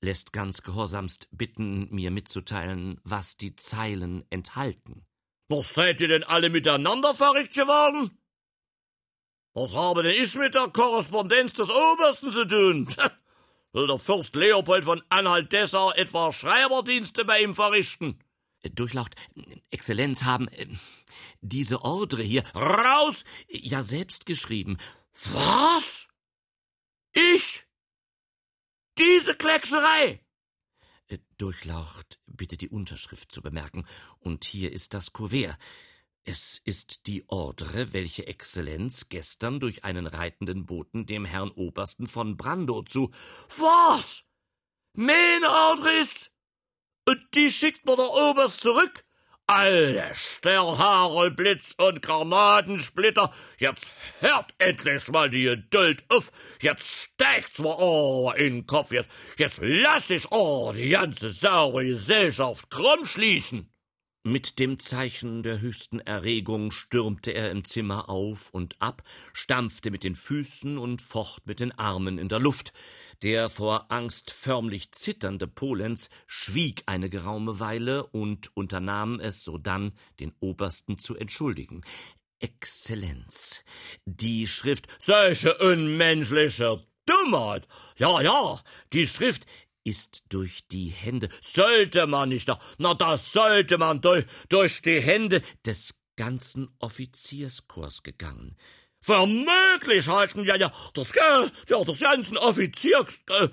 lässt 0.00 0.32
ganz 0.32 0.62
gehorsamst 0.62 1.28
bitten, 1.32 1.92
mir 1.92 2.12
mitzuteilen, 2.12 3.00
was 3.02 3.36
die 3.36 3.56
Zeilen 3.56 4.24
enthalten. 4.30 5.04
Was 5.48 5.74
seid 5.74 6.00
ihr 6.00 6.08
denn 6.08 6.24
alle 6.24 6.50
miteinander 6.50 7.14
verrückt 7.14 7.54
geworden? 7.54 8.16
Was 9.54 9.74
habe 9.74 10.04
denn 10.04 10.22
ich 10.22 10.36
mit 10.36 10.54
der 10.54 10.68
Korrespondenz 10.68 11.52
des 11.54 11.68
Obersten 11.68 12.30
zu 12.30 12.44
tun? 12.44 12.94
Will 13.76 13.88
der 13.88 13.98
Fürst 13.98 14.34
Leopold 14.34 14.84
von 14.84 15.02
Anhalt-Dessau 15.10 15.92
etwa 15.92 16.32
Schreiberdienste 16.32 17.26
bei 17.26 17.42
ihm 17.42 17.54
verrichten? 17.54 18.18
Äh, 18.62 18.70
Durchlaucht, 18.70 19.16
Exzellenz 19.70 20.24
haben 20.24 20.48
äh, 20.48 20.66
diese 21.42 21.82
Ordre 21.82 22.22
hier 22.22 22.42
raus, 22.54 23.24
ja 23.48 23.82
selbst 23.82 24.24
geschrieben. 24.24 24.78
Was? 25.24 26.08
Ich? 27.12 27.64
Diese 28.96 29.34
Kleckserei! 29.34 30.24
Äh, 31.08 31.18
Durchlaucht, 31.36 32.18
bitte 32.24 32.56
die 32.56 32.70
Unterschrift 32.70 33.30
zu 33.30 33.42
bemerken. 33.42 33.86
Und 34.20 34.44
hier 34.44 34.72
ist 34.72 34.94
das 34.94 35.12
Kuvert. 35.12 35.58
Es 36.28 36.60
ist 36.64 37.06
die 37.06 37.24
Ordre, 37.28 37.92
welche 37.92 38.26
Exzellenz 38.26 39.08
gestern 39.08 39.60
durch 39.60 39.84
einen 39.84 40.08
reitenden 40.08 40.66
Boten 40.66 41.06
dem 41.06 41.24
Herrn 41.24 41.52
Obersten 41.52 42.08
von 42.08 42.36
Brando 42.36 42.82
zu. 42.82 43.12
Was? 43.56 44.24
Meine 44.92 45.48
Ordre 45.48 45.92
ist? 46.00 46.32
Und 47.08 47.20
die 47.34 47.52
schickt 47.52 47.86
mir 47.86 47.94
der 47.94 48.10
Oberst 48.10 48.60
zurück? 48.60 49.04
Alle 49.46 50.12
Sternhaare, 50.16 51.30
Blitz 51.30 51.76
und 51.78 52.02
Granatensplitter, 52.02 53.32
jetzt 53.58 53.88
hört 54.18 54.52
endlich 54.58 55.06
mal 55.06 55.30
die 55.30 55.44
Geduld 55.44 56.04
auf, 56.08 56.32
jetzt 56.60 57.12
steigt's 57.12 57.60
mir 57.60 57.78
oh 57.78 58.32
in 58.36 58.54
den 58.54 58.66
Kopf, 58.66 58.90
jetzt, 58.90 59.08
jetzt 59.36 59.60
lass 59.62 60.10
ich 60.10 60.32
oh 60.32 60.72
die 60.72 60.88
ganze 60.88 61.30
saure 61.30 61.84
Gesellschaft 61.84 62.68
krumm 62.68 63.04
schließen. 63.04 63.72
Mit 64.26 64.58
dem 64.58 64.80
Zeichen 64.80 65.44
der 65.44 65.60
höchsten 65.60 66.00
Erregung 66.00 66.72
stürmte 66.72 67.30
er 67.30 67.52
im 67.52 67.64
Zimmer 67.64 68.08
auf 68.08 68.50
und 68.50 68.74
ab, 68.82 69.04
stampfte 69.32 69.92
mit 69.92 70.02
den 70.02 70.16
Füßen 70.16 70.78
und 70.78 71.00
focht 71.00 71.46
mit 71.46 71.60
den 71.60 71.70
Armen 71.70 72.18
in 72.18 72.28
der 72.28 72.40
Luft. 72.40 72.72
Der 73.22 73.48
vor 73.48 73.92
Angst 73.92 74.32
förmlich 74.32 74.90
zitternde 74.90 75.46
Polenz 75.46 76.10
schwieg 76.26 76.82
eine 76.86 77.08
geraume 77.08 77.60
Weile 77.60 78.04
und 78.04 78.50
unternahm 78.56 79.20
es 79.20 79.44
sodann, 79.44 79.92
den 80.18 80.34
Obersten 80.40 80.98
zu 80.98 81.14
entschuldigen. 81.14 81.84
Exzellenz, 82.40 83.62
die 84.06 84.48
Schrift 84.48 84.88
Solche 84.98 85.56
unmenschliche 85.58 86.84
Dummheit. 87.06 87.68
Ja, 87.96 88.20
ja, 88.20 88.60
die 88.92 89.06
Schrift 89.06 89.46
ist 89.86 90.24
durch 90.28 90.66
die 90.66 90.88
Hände. 90.88 91.28
Sollte 91.40 92.06
man 92.06 92.30
nicht, 92.30 92.50
na, 92.78 92.94
das 92.94 93.32
sollte 93.32 93.78
man 93.78 94.00
durch, 94.00 94.26
durch 94.48 94.82
die 94.82 95.00
Hände 95.00 95.42
des 95.64 96.02
ganzen 96.16 96.74
Offizierskorps 96.80 98.02
gegangen. 98.02 98.56
Vermöglich 99.00 100.08
halten 100.08 100.44
ja, 100.44 100.56
ja, 100.56 100.72
das, 100.94 101.14
ja, 101.14 101.48
das 101.68 102.00
ganzen 102.00 102.36
Offiziers, 102.36 103.20
äh, 103.28 103.48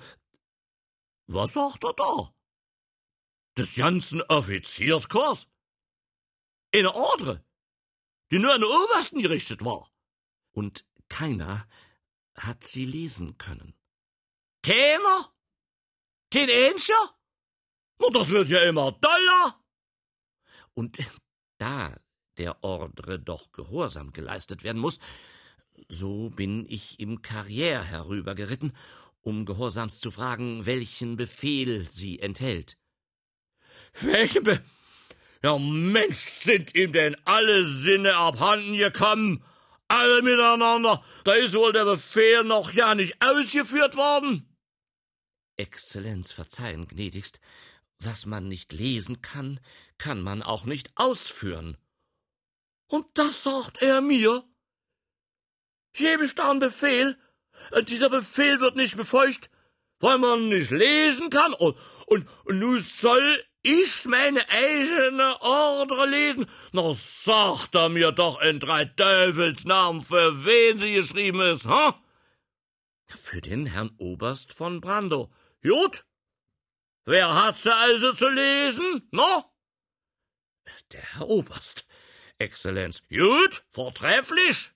was 1.26 1.52
sagt 1.52 1.84
er 1.84 1.92
da? 1.94 2.34
Des 3.56 3.76
ganzen 3.76 4.20
Offizierskorps? 4.22 5.46
Eine 6.74 6.92
Ordre, 6.92 7.44
die 8.32 8.40
nur 8.40 8.52
an 8.52 8.62
den 8.62 8.70
Obersten 8.70 9.22
gerichtet 9.22 9.64
war. 9.64 9.92
Und 10.50 10.84
keiner 11.08 11.68
hat 12.34 12.64
sie 12.64 12.84
lesen 12.84 13.38
können. 13.38 13.74
Keiner? 14.62 15.33
Kein 16.34 16.48
Ähncher? 16.48 17.14
Na, 18.00 18.08
das 18.12 18.28
wird 18.28 18.48
ja 18.48 18.64
immer 18.64 18.90
doller. 18.90 19.54
Und 20.74 20.98
da 21.58 21.96
der 22.38 22.64
Ordre 22.64 23.20
doch 23.20 23.52
Gehorsam 23.52 24.12
geleistet 24.12 24.64
werden 24.64 24.80
muss, 24.80 24.98
so 25.88 26.30
bin 26.30 26.66
ich 26.68 26.98
im 26.98 27.22
Karriere 27.22 27.84
herübergeritten, 27.84 28.76
um 29.20 29.44
gehorsamst 29.44 30.00
zu 30.00 30.10
fragen, 30.10 30.66
welchen 30.66 31.16
Befehl 31.16 31.88
sie 31.88 32.18
enthält. 32.18 32.78
Welchen 34.00 34.42
Be 34.42 34.60
Ja, 35.40 35.56
Mensch, 35.56 36.26
sind 36.26 36.74
ihm 36.74 36.92
denn 36.92 37.16
alle 37.24 37.68
Sinne 37.68 38.16
abhanden 38.16 38.74
gekommen? 38.74 39.44
Alle 39.86 40.20
miteinander? 40.20 41.00
Da 41.22 41.34
ist 41.34 41.54
wohl 41.54 41.72
der 41.72 41.84
Befehl 41.84 42.42
noch 42.42 42.72
ja 42.72 42.96
nicht 42.96 43.22
ausgeführt 43.22 43.96
worden? 43.96 44.53
Exzellenz, 45.56 46.32
verzeihen, 46.32 46.86
gnädigst, 46.86 47.40
Was 48.00 48.26
man 48.26 48.48
nicht 48.48 48.72
lesen 48.72 49.22
kann, 49.22 49.60
kann 49.98 50.20
man 50.20 50.42
auch 50.42 50.64
nicht 50.64 50.90
ausführen. 50.96 51.76
Und 52.88 53.06
das 53.14 53.44
sagt 53.44 53.80
er 53.80 54.00
mir? 54.00 54.44
Ich 55.96 56.34
da 56.34 56.50
einen 56.50 56.60
Befehl? 56.60 57.16
Und 57.70 57.88
dieser 57.88 58.10
Befehl 58.10 58.60
wird 58.60 58.76
nicht 58.76 58.96
befolgt, 58.96 59.48
weil 60.00 60.18
man 60.18 60.48
nicht 60.48 60.70
lesen 60.70 61.30
kann. 61.30 61.54
Und, 61.54 61.76
und, 62.06 62.28
und 62.44 62.58
nun 62.58 62.80
soll 62.80 63.44
ich 63.62 64.04
meine 64.04 64.46
eigene 64.48 65.40
Ordre 65.40 66.06
lesen? 66.06 66.46
Na, 66.72 66.92
sagt 66.94 67.74
er 67.74 67.88
mir 67.88 68.12
doch 68.12 68.40
in 68.42 68.60
drei 68.60 68.84
Teufelsnamen, 68.84 70.02
für 70.02 70.44
wen 70.44 70.78
sie 70.78 70.94
geschrieben 70.94 71.40
ist, 71.40 71.66
ha? 71.66 71.98
Für 73.06 73.40
den 73.40 73.66
Herrn 73.66 73.90
Oberst 73.98 74.52
von 74.52 74.80
Brando. 74.80 75.32
Gut. 75.66 76.04
Wer 77.06 77.34
hat 77.34 77.58
sie 77.58 77.74
also 77.74 78.12
zu 78.12 78.28
lesen, 78.28 79.08
no? 79.10 79.44
Der 80.92 81.00
Herr 81.00 81.28
Oberst, 81.28 81.86
Exzellenz. 82.38 83.02
Gut, 83.08 83.64
vortrefflich. 83.70 84.70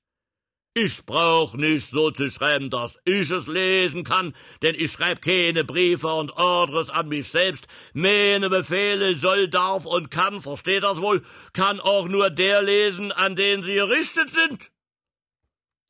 Ich 0.74 1.05
brauch 1.07 1.55
nicht 1.55 1.88
so 1.88 2.11
zu 2.11 2.31
schreiben, 2.31 2.70
dass 2.70 3.01
ich 3.05 3.31
es 3.31 3.46
lesen 3.46 4.05
kann, 4.05 4.35
denn 4.62 4.74
ich 4.77 4.92
schreib 4.92 5.22
keine 5.22 5.64
Briefe 5.64 6.09
und 6.09 6.33
Ordres 6.33 6.88
an 6.88 7.09
mich 7.09 7.29
selbst. 7.29 7.66
Meine 7.94 8.48
Befehle 8.48 9.16
soll, 9.16 9.48
darf 9.48 9.87
und 9.87 10.11
kann, 10.11 10.40
versteht 10.40 10.85
das 10.85 11.01
wohl, 11.01 11.24
kann 11.53 11.81
auch 11.81 12.07
nur 12.09 12.31
der 12.31 12.62
lesen, 12.62 13.11
an 13.12 13.37
den 13.37 13.62
sie 13.62 13.74
gerichtet 13.74 14.31
sind. 14.31 14.70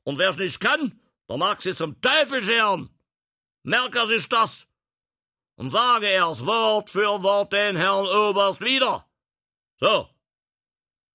Und 0.04 0.18
wer's 0.18 0.38
nicht 0.38 0.60
kann, 0.60 1.00
der 1.28 1.36
mag 1.36 1.60
sie 1.60 1.74
zum 1.74 2.00
Teufel 2.00 2.42
scheren. 2.42 2.88
Merke 3.62 4.06
sich 4.06 4.28
das 4.28 4.67
und 5.58 5.70
sage 5.70 6.08
er's 6.08 6.46
Wort 6.46 6.88
für 6.88 7.22
Wort 7.22 7.52
den 7.52 7.76
Herrn 7.76 8.06
Oberst 8.06 8.60
wieder. 8.60 9.04
So. 9.76 10.08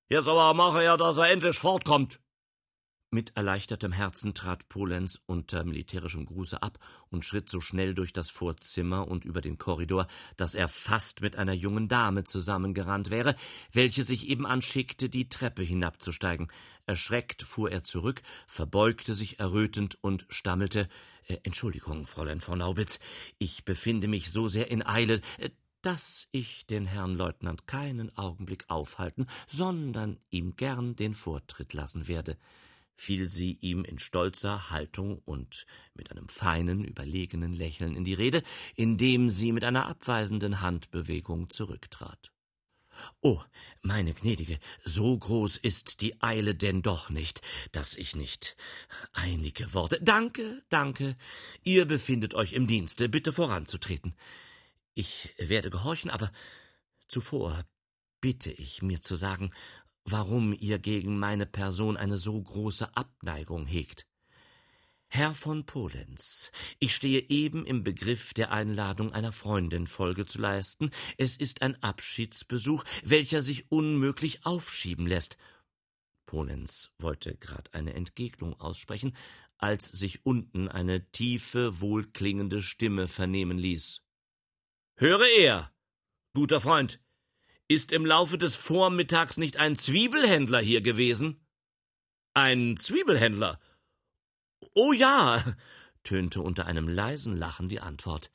Jetzt 0.10 0.28
aber 0.28 0.54
mache 0.54 0.84
er, 0.84 0.98
dass 0.98 1.18
er 1.18 1.32
endlich 1.32 1.58
fortkommt. 1.58 2.20
Mit 3.14 3.38
erleichtertem 3.38 3.92
Herzen 3.92 4.34
trat 4.34 4.68
Polenz 4.70 5.22
unter 5.28 5.64
militärischem 5.64 6.26
Gruße 6.26 6.64
ab 6.64 6.80
und 7.12 7.24
schritt 7.24 7.48
so 7.48 7.62
schnell 7.62 7.94
durch 7.94 8.12
das 8.12 8.32
Vorzimmer 8.32 9.08
und 9.08 9.24
über 9.24 9.40
den 9.40 9.60
Korridor, 9.60 10.08
dass 10.36 10.56
er 10.56 10.68
fast 10.68 11.22
mit 11.22 11.36
einer 11.36 11.54
jungen 11.54 11.88
Dame 11.88 12.24
zusammengerannt 12.24 13.12
wäre, 13.12 13.36
welche 13.72 14.04
sich 14.04 14.30
eben 14.30 14.48
anschickte, 14.48 15.10
die 15.10 15.30
Treppe 15.30 15.62
hinabzusteigen. 15.62 16.48
Erschreckt 16.88 17.44
fuhr 17.44 17.70
er 17.70 17.84
zurück, 17.84 18.24
verbeugte 18.48 19.14
sich 19.14 19.40
errötend 19.40 19.96
und 20.02 20.26
stammelte 20.30 20.90
äh, 21.28 21.38
Entschuldigung, 21.44 22.08
Fräulein 22.08 22.40
von 22.40 22.58
Naubitz, 22.58 23.00
ich 23.38 23.64
befinde 23.64 24.08
mich 24.08 24.32
so 24.32 24.48
sehr 24.48 24.72
in 24.72 24.84
Eile, 24.84 25.22
äh, 25.38 25.52
dass 25.84 26.30
ich 26.32 26.66
den 26.66 26.88
Herrn 26.88 27.14
Leutnant 27.14 27.68
keinen 27.68 28.18
Augenblick 28.18 28.66
aufhalten, 28.70 29.28
sondern 29.48 30.18
ihm 30.32 30.56
gern 30.56 30.96
den 30.96 31.14
Vortritt 31.14 31.74
lassen 31.74 32.08
werde 32.08 32.40
fiel 32.96 33.30
sie 33.30 33.58
ihm 33.62 33.84
in 33.84 34.00
stolzer 34.00 34.70
Haltung 34.70 35.20
und 35.26 35.66
mit 35.94 36.12
einem 36.12 36.30
feinen, 36.30 36.84
überlegenen 36.84 37.54
Lächeln 37.54 37.96
in 37.96 38.04
die 38.04 38.14
Rede, 38.14 38.44
indem 38.76 39.30
sie 39.30 39.52
mit 39.52 39.64
einer 39.64 39.88
abweisenden 39.88 40.62
Handbewegung 40.62 41.50
zurücktrat. 41.50 42.32
Oh, 43.22 43.42
meine 43.82 44.14
gnädige, 44.14 44.60
so 44.84 45.18
groß 45.18 45.58
ist 45.58 46.02
die 46.02 46.22
Eile 46.22 46.56
denn 46.56 46.82
doch 46.82 47.10
nicht, 47.10 47.42
dass 47.72 47.96
ich 47.96 48.16
nicht 48.16 48.56
einige 49.14 49.74
Worte. 49.74 50.00
Danke, 50.02 50.64
danke. 50.70 51.18
Ihr 51.64 51.86
befindet 51.86 52.34
euch 52.36 52.54
im 52.54 52.68
Dienste, 52.68 53.10
bitte 53.10 53.32
voranzutreten. 53.32 54.16
Ich 54.94 55.30
werde 55.38 55.70
gehorchen, 55.70 56.12
aber 56.12 56.32
zuvor 57.08 57.66
bitte 58.22 58.52
ich 58.52 58.82
mir 58.82 59.02
zu 59.02 59.16
sagen, 59.16 59.52
warum 60.06 60.54
ihr 60.54 60.80
gegen 60.80 61.20
meine 61.20 61.46
Person 61.46 61.98
eine 61.98 62.18
so 62.18 62.42
große 62.42 62.96
Abneigung 62.96 63.66
hegt. 63.66 64.08
Herr 65.08 65.36
von 65.36 65.66
Polenz, 65.68 66.52
ich 66.80 66.96
stehe 66.96 67.30
eben 67.30 67.68
im 67.68 67.84
Begriff, 67.84 68.34
der 68.34 68.52
Einladung 68.52 69.14
einer 69.14 69.32
Freundin 69.32 69.86
Folge 69.86 70.26
zu 70.26 70.40
leisten. 70.40 70.90
Es 71.18 71.38
ist 71.38 71.62
ein 71.62 71.82
Abschiedsbesuch, 71.84 72.84
welcher 73.04 73.44
sich 73.44 73.72
unmöglich 73.72 74.44
aufschieben 74.44 75.06
lässt. 75.06 75.38
Polenz 76.26 76.96
wollte 76.98 77.36
grad 77.38 77.76
eine 77.76 77.94
Entgegnung 77.94 78.60
aussprechen, 78.60 79.16
als 79.60 79.86
sich 79.86 80.26
unten 80.26 80.68
eine 80.68 81.12
tiefe, 81.12 81.80
wohlklingende 81.80 82.64
Stimme 82.64 83.08
vernehmen 83.08 83.60
ließ. 83.60 84.02
Höre 84.96 85.28
er, 85.38 85.72
guter 86.34 86.60
Freund, 86.60 87.03
ist 87.74 87.92
im 87.92 88.06
Laufe 88.06 88.38
des 88.38 88.56
Vormittags 88.56 89.38
nicht 89.38 89.58
ein 89.58 89.76
Zwiebelhändler 89.76 90.60
hier 90.60 90.82
gewesen? 90.82 91.46
Ein 92.34 92.78
Zwiebelhändler? 92.78 93.60
Oh 94.76 94.94
ja, 94.94 95.44
tönte 96.04 96.42
unter 96.42 96.66
einem 96.66 96.88
leisen 96.88 97.36
Lachen 97.36 97.70
die 97.70 97.80
Antwort. 97.80 98.32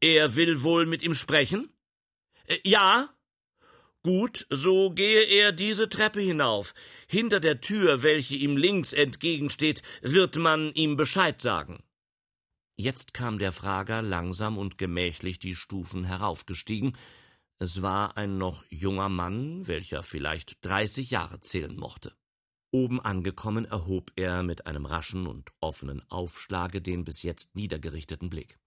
Er 0.00 0.36
will 0.36 0.62
wohl 0.62 0.86
mit 0.86 1.02
ihm 1.02 1.14
sprechen? 1.14 1.70
Äh, 2.46 2.58
ja. 2.64 3.08
Gut, 4.02 4.46
so 4.50 4.90
gehe 4.90 5.22
er 5.22 5.52
diese 5.52 5.88
Treppe 5.88 6.20
hinauf. 6.20 6.74
Hinter 7.08 7.40
der 7.40 7.62
Tür, 7.62 8.02
welche 8.02 8.34
ihm 8.34 8.58
links 8.58 8.92
entgegensteht, 8.92 9.82
wird 10.02 10.36
man 10.36 10.74
ihm 10.74 10.96
Bescheid 10.96 11.40
sagen. 11.40 11.82
Jetzt 12.76 13.14
kam 13.14 13.38
der 13.38 13.52
Frager 13.52 14.02
langsam 14.02 14.58
und 14.58 14.76
gemächlich 14.76 15.38
die 15.38 15.54
Stufen 15.54 16.04
heraufgestiegen, 16.04 16.98
es 17.58 17.82
war 17.82 18.16
ein 18.16 18.38
noch 18.38 18.64
junger 18.68 19.08
Mann, 19.08 19.66
welcher 19.66 20.02
vielleicht 20.02 20.64
dreißig 20.64 21.10
Jahre 21.10 21.40
zählen 21.40 21.76
mochte. 21.76 22.14
Oben 22.70 23.00
angekommen 23.00 23.64
erhob 23.64 24.10
er 24.16 24.42
mit 24.42 24.66
einem 24.66 24.84
raschen 24.84 25.26
und 25.26 25.50
offenen 25.60 26.02
Aufschlage 26.10 26.82
den 26.82 27.04
bis 27.04 27.22
jetzt 27.22 27.54
niedergerichteten 27.54 28.30
Blick. 28.30 28.58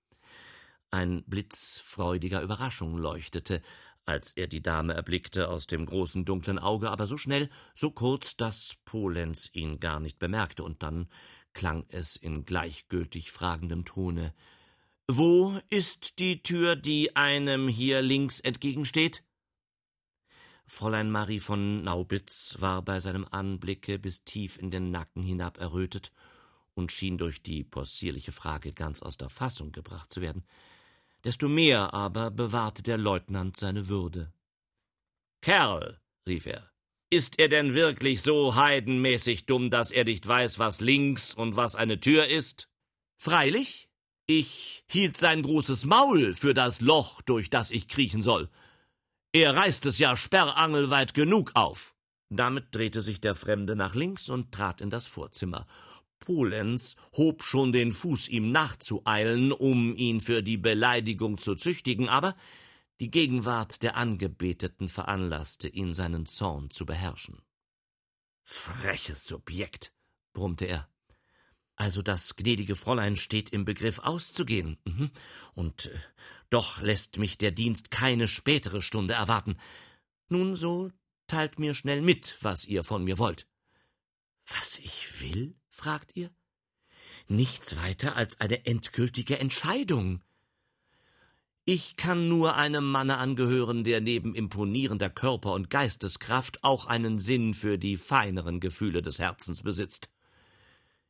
Ein 0.89 1.23
Blitz 1.25 1.81
freudiger 1.83 2.41
Überraschung 2.41 2.97
leuchtete, 2.97 3.61
als 4.05 4.31
er 4.31 4.47
die 4.47 4.61
Dame 4.61 4.93
erblickte, 4.93 5.49
aus 5.49 5.67
dem 5.67 5.85
großen 5.85 6.23
dunklen 6.23 6.57
Auge, 6.57 6.89
aber 6.89 7.07
so 7.07 7.17
schnell, 7.17 7.49
so 7.73 7.91
kurz, 7.91 8.37
dass 8.37 8.77
Polenz 8.85 9.49
ihn 9.51 9.81
gar 9.81 9.99
nicht 9.99 10.17
bemerkte, 10.17 10.63
und 10.63 10.81
dann 10.81 11.09
klang 11.51 11.85
es 11.89 12.15
in 12.15 12.45
gleichgültig 12.45 13.31
fragendem 13.31 13.83
Tone 13.83 14.33
wo 15.09 15.57
ist 15.69 16.19
die 16.19 16.43
Tür, 16.43 16.75
die 16.75 17.15
einem 17.15 17.67
hier 17.67 18.01
links 18.01 18.39
entgegensteht? 18.39 19.23
Fräulein 20.65 21.09
Marie 21.09 21.39
von 21.39 21.83
Naubitz 21.83 22.57
war 22.59 22.81
bei 22.81 22.99
seinem 22.99 23.25
Anblicke 23.31 23.99
bis 23.99 24.25
tief 24.25 24.57
in 24.57 24.69
den 24.69 24.91
Nacken 24.91 25.23
hinab 25.23 25.59
errötet 25.59 26.11
und 26.73 26.91
schien 26.91 27.17
durch 27.17 27.41
die 27.41 27.63
possierliche 27.63 28.33
Frage 28.33 28.73
ganz 28.73 29.01
aus 29.01 29.17
der 29.17 29.29
Fassung 29.29 29.71
gebracht 29.71 30.11
zu 30.13 30.21
werden. 30.21 30.43
Desto 31.23 31.47
mehr 31.47 31.93
aber 31.93 32.29
bewahrte 32.29 32.83
der 32.83 32.97
Leutnant 32.97 33.57
seine 33.57 33.87
Würde. 33.87 34.33
Kerl, 35.41 35.99
rief 36.27 36.45
er, 36.45 36.69
ist 37.09 37.39
er 37.39 37.47
denn 37.47 37.73
wirklich 37.73 38.21
so 38.21 38.55
heidenmäßig 38.55 39.45
dumm, 39.45 39.69
dass 39.69 39.91
er 39.91 40.03
nicht 40.03 40.27
weiß, 40.27 40.59
was 40.59 40.81
links 40.81 41.33
und 41.33 41.55
was 41.55 41.75
eine 41.75 42.01
Tür 42.01 42.27
ist? 42.27 42.69
Freilich, 43.17 43.86
ich 44.27 44.83
hielt 44.87 45.17
sein 45.17 45.41
großes 45.41 45.85
Maul 45.85 46.35
für 46.35 46.53
das 46.53 46.81
Loch, 46.81 47.21
durch 47.21 47.49
das 47.49 47.71
ich 47.71 47.87
kriechen 47.87 48.21
soll. 48.21 48.49
Er 49.31 49.55
reißt 49.55 49.85
es 49.85 49.99
ja 49.99 50.15
sperrangelweit 50.15 51.13
genug 51.13 51.51
auf. 51.55 51.95
Damit 52.29 52.75
drehte 52.75 53.01
sich 53.01 53.21
der 53.21 53.35
Fremde 53.35 53.75
nach 53.75 53.95
links 53.95 54.29
und 54.29 54.51
trat 54.51 54.81
in 54.81 54.89
das 54.89 55.07
Vorzimmer. 55.07 55.65
Polenz 56.19 56.97
hob 57.15 57.43
schon 57.43 57.71
den 57.71 57.93
Fuß, 57.93 58.27
ihm 58.27 58.51
nachzueilen, 58.51 59.53
um 59.53 59.95
ihn 59.95 60.19
für 60.19 60.43
die 60.43 60.57
Beleidigung 60.57 61.37
zu 61.37 61.55
züchtigen, 61.55 62.09
aber 62.09 62.35
die 62.99 63.11
Gegenwart 63.11 63.81
der 63.83 63.95
Angebeteten 63.95 64.89
veranlasste 64.89 65.69
ihn, 65.69 65.93
seinen 65.93 66.25
Zorn 66.25 66.69
zu 66.69 66.85
beherrschen. 66.85 67.41
Freches 68.43 69.25
Subjekt, 69.25 69.93
brummte 70.33 70.65
er. 70.65 70.89
Also 71.77 72.01
das 72.01 72.35
gnädige 72.35 72.75
Fräulein 72.75 73.15
steht 73.15 73.51
im 73.51 73.63
Begriff 73.63 73.99
auszugehen. 73.99 74.77
Mhm. 74.83 75.11
Und 75.53 75.85
äh, 75.85 75.99
doch 76.49 76.81
lässt 76.81 77.19
mich 77.19 77.37
der 77.37 77.51
Dienst 77.51 77.91
keine 77.91 78.27
spätere 78.27 78.81
Stunde 78.81 79.13
erwarten. 79.13 79.57
Nun, 80.27 80.55
so 80.55 80.91
teilt 81.27 81.59
mir 81.59 81.75
schnell 81.75 82.01
mit, 82.01 82.37
was 82.41 82.65
ihr 82.65 82.83
von 82.83 83.03
mir 83.03 83.19
wollt. 83.19 83.47
Was 84.47 84.79
ich 84.79 85.21
will? 85.21 85.55
fragt 85.69 86.15
ihr. 86.15 86.31
Nichts 87.27 87.77
weiter 87.77 88.15
als 88.15 88.41
eine 88.41 88.65
endgültige 88.65 89.37
Entscheidung. 89.37 90.23
Ich 91.63 91.95
kann 91.97 92.29
nur 92.29 92.55
einem 92.55 92.89
Manne 92.89 93.17
angehören, 93.17 93.83
der 93.83 94.01
neben 94.01 94.33
imponierender 94.33 95.09
Körper 95.09 95.51
und 95.51 95.69
Geisteskraft 95.69 96.63
auch 96.63 96.85
einen 96.85 97.19
Sinn 97.19 97.53
für 97.53 97.77
die 97.77 97.97
feineren 97.97 98.61
Gefühle 98.61 99.01
des 99.01 99.19
Herzens 99.19 99.61
besitzt. 99.61 100.09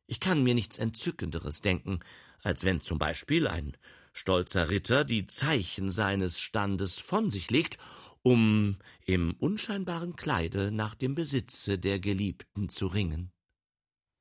Ich 0.08 0.20
kann 0.20 0.42
mir 0.42 0.56
nichts 0.56 0.78
Entzückenderes 0.78 1.62
denken, 1.62 2.00
als 2.42 2.64
wenn 2.64 2.82
zum 2.82 2.98
Beispiel 2.98 3.48
ein 3.48 3.76
stolzer 4.14 4.70
Ritter 4.70 5.04
die 5.04 5.28
Zeichen 5.28 5.92
seines 5.92 6.40
Standes 6.40 6.98
von 6.98 7.30
sich 7.30 7.52
legt, 7.52 7.78
um 8.24 8.78
im 9.06 9.36
unscheinbaren 9.36 10.16
Kleide 10.16 10.72
nach 10.72 10.96
dem 10.96 11.14
Besitze 11.14 11.78
der 11.78 12.00
Geliebten 12.00 12.70
zu 12.70 12.88
ringen. 12.88 13.32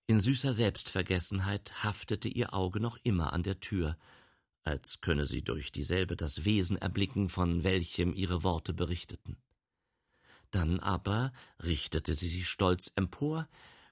In 0.08 0.20
süßer 0.20 0.52
Selbstvergessenheit 0.52 1.82
haftete 1.82 2.28
ihr 2.28 2.52
Auge 2.52 2.78
noch 2.80 2.98
immer 3.02 3.32
an 3.32 3.42
der 3.42 3.58
Tür, 3.60 3.96
als 4.64 5.00
könne 5.00 5.26
sie 5.26 5.42
durch 5.42 5.72
dieselbe 5.72 6.16
das 6.16 6.44
Wesen 6.44 6.76
erblicken, 6.76 7.28
von 7.28 7.62
welchem 7.62 8.12
ihre 8.14 8.42
Worte 8.42 8.74
berichteten. 8.74 9.36
Dann 10.50 10.80
aber 10.80 11.32
richtete 11.62 12.14
sie 12.14 12.28
sich 12.28 12.48
stolz 12.48 12.92
empor, 12.94 13.48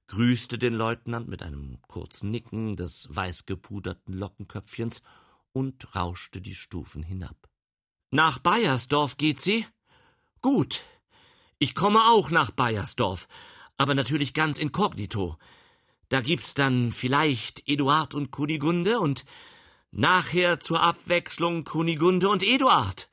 grüßte 0.06 0.58
den 0.58 0.74
Leutnant 0.74 1.28
mit 1.28 1.42
einem 1.42 1.80
kurzen 1.82 2.30
Nicken 2.30 2.76
des 2.76 3.08
weißgepuderten 3.10 4.14
Lockenköpfchens 4.14 5.02
und 5.52 5.94
rauschte 5.96 6.40
die 6.40 6.54
Stufen 6.54 7.02
hinab. 7.02 7.48
Nach 8.10 8.38
Bayersdorf 8.38 9.16
geht 9.16 9.40
sie? 9.40 9.66
Gut. 10.40 10.82
Ich 11.58 11.74
komme 11.74 12.00
auch 12.04 12.30
nach 12.30 12.50
Bayersdorf, 12.50 13.28
aber 13.76 13.94
natürlich 13.94 14.34
ganz 14.34 14.58
inkognito. 14.58 15.38
Da 16.08 16.20
gibt's 16.20 16.54
dann 16.54 16.92
vielleicht 16.92 17.66
Eduard 17.68 18.14
und 18.14 18.30
Kunigunde 18.30 19.00
und 19.00 19.24
nachher 19.90 20.60
zur 20.60 20.82
Abwechslung 20.82 21.64
Kunigunde 21.64 22.28
und 22.28 22.42
Eduard. 22.42 23.08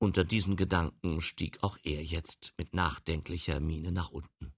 Unter 0.00 0.24
diesen 0.24 0.56
Gedanken 0.56 1.20
stieg 1.20 1.62
auch 1.62 1.76
er 1.82 2.02
jetzt 2.02 2.54
mit 2.56 2.74
nachdenklicher 2.74 3.60
Miene 3.60 3.92
nach 3.92 4.10
unten. 4.10 4.54